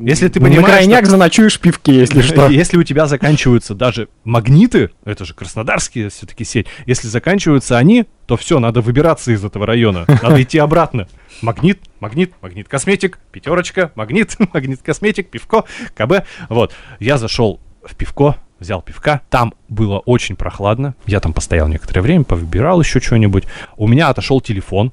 [0.01, 2.47] Если ты На понимаешь, крайняк что- заночуешь в пивке, если что.
[2.49, 8.38] Если у тебя заканчиваются даже магниты, это же краснодарские все-таки сеть, если заканчиваются они, то
[8.38, 10.05] все, надо выбираться из этого района.
[10.07, 11.07] Надо идти обратно.
[11.41, 15.65] Магнит, магнит, магнит косметик, пятерочка, магнит, магнит косметик, пивко,
[15.95, 16.26] КБ.
[16.49, 16.73] Вот.
[16.99, 19.21] Я зашел в пивко, взял пивка.
[19.30, 20.95] Там было очень прохладно.
[21.05, 23.43] Я там постоял некоторое время, повыбирал еще что-нибудь.
[23.78, 24.91] У меня отошел телефон.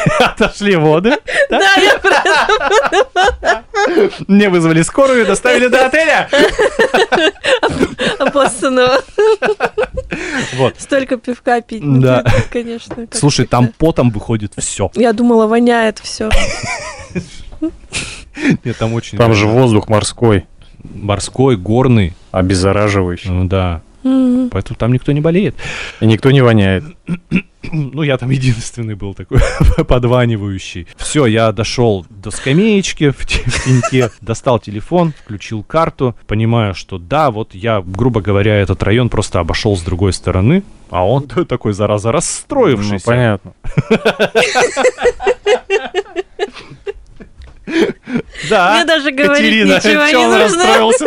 [0.20, 1.16] Отошли воды.
[1.50, 3.62] Да, я про-
[4.28, 6.28] Мне вызвали скорую и доставили до отеля.
[8.18, 8.98] опоссанного.
[10.54, 10.74] Вот.
[10.78, 11.82] Столько пивка пить.
[12.00, 12.24] Да.
[12.52, 13.06] Конечно.
[13.12, 14.90] Слушай, там потом выходит все.
[14.94, 16.30] Я думала, воняет все.
[18.64, 20.46] Нет, там очень Там же воздух морской,
[20.82, 22.14] морской, горный.
[22.32, 23.30] обеззараживающий.
[23.30, 23.82] Ну да.
[24.02, 25.54] Поэтому там никто не болеет.
[26.00, 26.84] И никто не воняет.
[27.72, 29.38] Ну, я там единственный был такой
[29.86, 30.88] подванивающий.
[30.96, 36.96] Все, я дошел до скамеечки в те- в теньке, достал телефон, включил карту, понимаю, что
[36.98, 41.74] да, вот я, грубо говоря, этот район просто обошел с другой стороны, а он такой,
[41.74, 43.04] зараза, Ну, расстроившийся.
[43.04, 43.52] понятно.
[48.48, 50.38] Да, Мне даже говорить Катерина, ничего не нужно.
[50.38, 51.04] расстроился?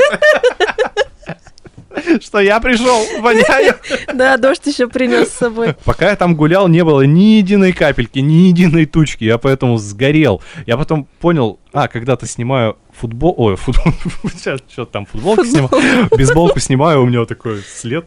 [2.22, 3.76] Что я пришел, воняю.
[4.14, 5.76] Да, дождь еще принес с собой.
[5.86, 9.24] Пока я там гулял, не было ни единой капельки, ни единой тучки.
[9.24, 10.42] Я поэтому сгорел.
[10.66, 13.34] Я потом понял, а, когда-то снимаю футбол...
[13.38, 13.94] Ой, футбол...
[14.36, 16.08] Сейчас, что там, футболку снимаю?
[16.12, 18.06] Бейсболку снимаю, у меня такой след.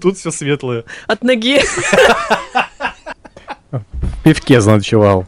[0.00, 0.84] Тут все светлое.
[1.06, 1.60] От ноги.
[3.70, 5.26] В пивке заночевал.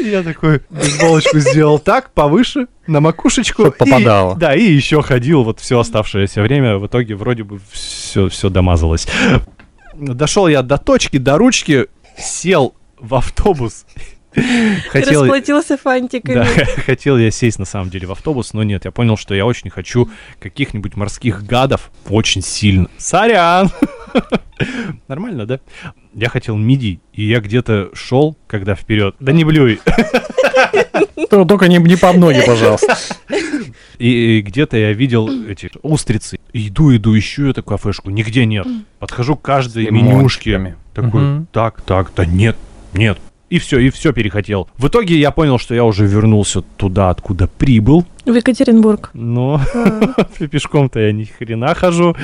[0.04, 3.62] Я такой бейсболочку сделал так, повыше, на макушечку.
[3.62, 4.34] Чтоб попадало.
[4.34, 6.78] И- да, и еще ходил вот все оставшееся время.
[6.78, 9.06] В итоге вроде бы все, все домазалось.
[9.94, 11.86] Дошел я до точки, до ручки,
[12.18, 13.84] сел в автобус.
[14.90, 16.34] Хотел, Расплатился фантиками.
[16.34, 16.44] да,
[16.86, 19.70] хотел я сесть на самом деле в автобус, но нет, я понял, что я очень
[19.70, 22.88] хочу каких-нибудь морских гадов очень сильно.
[22.96, 23.70] Сорян!
[25.08, 25.60] Нормально, да?
[26.14, 29.14] Я хотел мидий, и я где-то шел, когда вперед.
[29.20, 29.80] Да не блюй!
[31.30, 32.96] То- Только не, не по ноге, пожалуйста.
[33.98, 36.38] И, и где-то я видел эти устрицы.
[36.52, 38.10] Иду, иду, ищу эту кафешку.
[38.10, 38.66] Нигде нет.
[38.98, 40.76] Подхожу к каждой менюшке.
[40.94, 42.56] Такой, так, так, да нет,
[42.94, 43.18] нет.
[43.50, 44.68] И все, и все перехотел.
[44.78, 48.06] В итоге я понял, что я уже вернулся туда, откуда прибыл.
[48.24, 49.10] В Екатеринбург.
[49.12, 52.16] Но А, пешком-то я ни хрена хожу.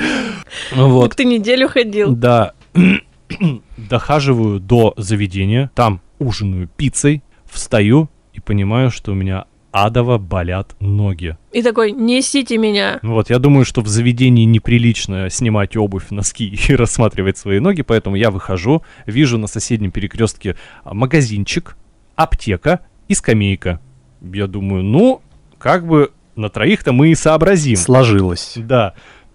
[0.73, 1.15] Вот.
[1.17, 2.13] Ты неделю ходил.
[2.15, 2.53] Да.
[3.77, 9.45] Дохаживаю до заведения, там ужинаю пиццей, встаю и понимаю, что у меня
[9.85, 11.37] адово болят ноги.
[11.51, 12.99] И такой, несите меня.
[13.01, 17.81] Ну Вот, я думаю, что в заведении неприлично снимать обувь, носки и рассматривать свои ноги,
[17.81, 21.77] поэтому я выхожу, вижу на соседнем перекрестке а, магазинчик,
[22.15, 23.79] аптека и скамейка.
[24.21, 25.21] Я думаю, ну,
[25.57, 27.75] как бы на троих-то мы и сообразим.
[27.75, 28.53] Сложилось.
[28.55, 28.93] Да.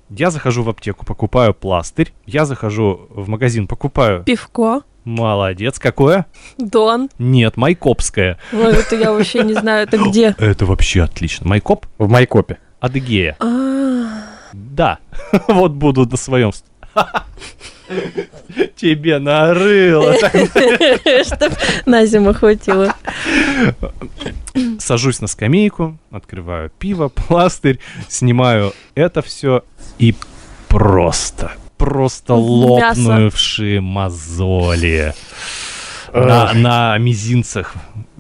[0.08, 2.12] Я захожу в аптеку, покупаю пластырь.
[2.26, 4.24] Я захожу в магазин, покупаю...
[4.24, 4.82] Пивко.
[5.04, 6.26] Молодец, какое?
[6.58, 7.08] Дон.
[7.18, 8.38] Нет, майкопское.
[8.52, 10.34] Ой, это я вообще не знаю, это где?
[10.38, 11.48] Это вообще отлично.
[11.48, 11.86] Майкоп?
[11.98, 12.58] В Майкопе.
[12.80, 13.36] Адыгея.
[13.40, 14.98] А, Да.
[15.48, 16.52] Вот буду на своем...
[18.76, 20.14] Тебе нарыло.
[21.24, 21.52] Чтоб
[21.86, 22.94] на зиму хватило.
[24.78, 27.78] Сажусь на скамейку, открываю пиво, пластырь,
[28.08, 29.64] снимаю это все
[29.98, 30.14] и
[30.68, 31.52] просто,
[31.84, 33.00] просто Мясо.
[33.00, 35.14] лопнувшие мозоли
[36.12, 37.74] на, на мизинцах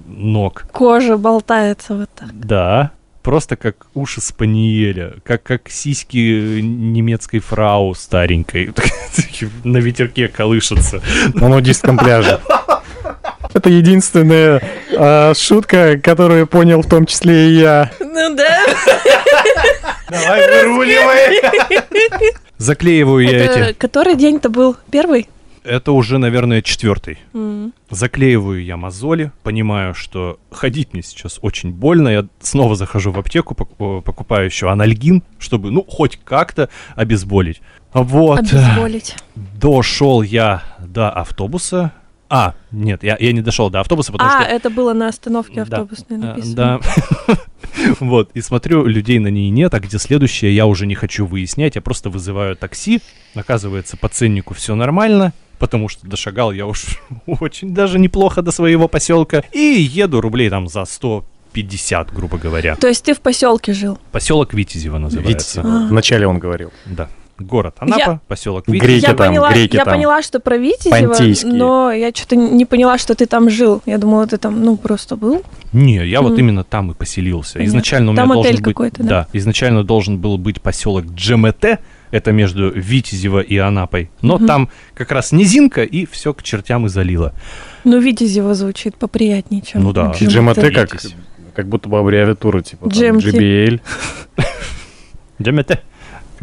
[0.06, 0.66] ног.
[0.72, 2.30] Кожа болтается вот так.
[2.32, 2.90] Да,
[3.22, 8.72] просто как уши спаниеля, как, как сиськи немецкой фрау старенькой.
[9.64, 11.00] На ветерке колышутся.
[11.34, 12.40] На нудистском пляже.
[13.54, 14.62] Это единственная
[14.96, 17.90] а, шутка, которую понял в том числе и я.
[18.00, 18.64] Ну да.
[20.10, 21.40] Давай выруливай.
[22.58, 23.72] Заклеиваю я эти.
[23.74, 24.76] который день-то был?
[24.90, 25.28] Первый?
[25.64, 27.18] Это уже, наверное, четвертый.
[27.34, 27.72] М.
[27.88, 32.08] Заклеиваю я мозоли, понимаю, что ходить мне сейчас очень больно.
[32.08, 37.62] Я снова захожу в аптеку, поку- покупаю еще анальгин, чтобы, ну, хоть как-то обезболить.
[37.92, 38.40] Вот.
[38.40, 39.16] Обезболить.
[39.36, 41.92] Дошел я до автобуса.
[42.34, 44.50] А, нет, я, я не дошел до автобуса, потому А, что...
[44.50, 45.82] это было на остановке Да.
[45.82, 46.54] автобусной Э, написано.
[46.56, 46.80] Да.
[48.00, 51.74] Вот, и смотрю, людей на ней нет, а где следующее, я уже не хочу выяснять,
[51.74, 53.00] я просто вызываю такси,
[53.34, 58.88] оказывается, по ценнику все нормально, потому что дошагал я уж очень даже неплохо до своего
[58.88, 62.76] поселка, и еду рублей там за 150, грубо говоря.
[62.76, 63.98] То есть ты в поселке жил?
[64.10, 65.62] Поселок Витязево называется.
[65.62, 66.72] Видите, вначале он говорил.
[66.86, 67.08] Да.
[67.38, 68.86] Город Анапа, поселок Витязево.
[68.86, 69.94] Греки я там, поняла, греки я там.
[69.94, 71.52] поняла, что про Витязева, Понтийские.
[71.52, 73.82] но я что-то не поняла, что ты там жил.
[73.86, 75.42] Я думала, ты там, ну, просто был.
[75.72, 76.40] Не, я вот Мгм.
[76.40, 77.54] именно там и поселился.
[77.54, 77.70] Понятно.
[77.70, 78.74] Изначально у меня Там должен отель быть...
[78.74, 79.26] какой-то, да?
[79.32, 81.80] изначально должен был быть поселок Джемете,
[82.10, 84.10] это между Витязево и Анапой.
[84.20, 84.46] Но Мгм.
[84.46, 87.32] там как раз низинка, и все к чертям и залило.
[87.84, 90.12] Ну, Витязева звучит поприятнее, чем Ну да.
[90.12, 90.28] GMT.
[90.28, 91.14] GMT как, Витязь.
[91.54, 93.32] как будто бы аббревиатура, типа там, GMT.
[93.32, 93.80] GBL.
[95.42, 95.80] Джемете.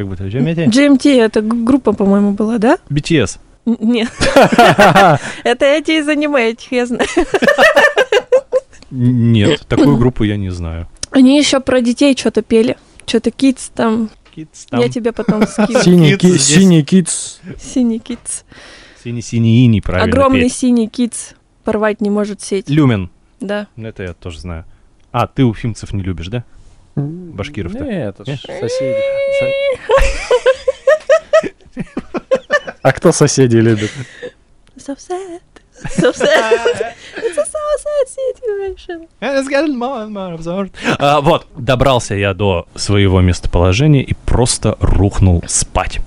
[0.00, 0.64] Как будто Джемете.
[0.64, 2.78] GMT это группа, по-моему, была, да?
[2.88, 3.38] BTS.
[3.66, 4.08] Нет.
[5.44, 7.06] Это эти из аниме, этих я знаю.
[8.90, 10.88] Нет, такую группу я не знаю.
[11.10, 12.78] Они еще про детей что-то пели.
[13.04, 14.08] Что-то Kids там.
[14.34, 14.80] Kids там.
[14.80, 15.82] Я тебе потом скину.
[15.82, 18.44] Синий Kids синий Kids.
[19.04, 21.34] Синий-синий иней, правильно Огромный синий Kids.
[21.62, 22.70] Порвать не может сеть.
[22.70, 23.10] Люмен.
[23.38, 23.66] Да.
[23.76, 24.64] Это я тоже знаю.
[25.12, 26.44] А, ты уфимцев не любишь, да?
[26.96, 27.84] Башкиров-то.
[27.84, 28.96] Нет, это соседи.
[32.82, 33.90] А кто соседи любит?
[38.10, 39.08] Situation.
[40.98, 46.00] А, вот, добрался я до своего местоположения и просто рухнул спать.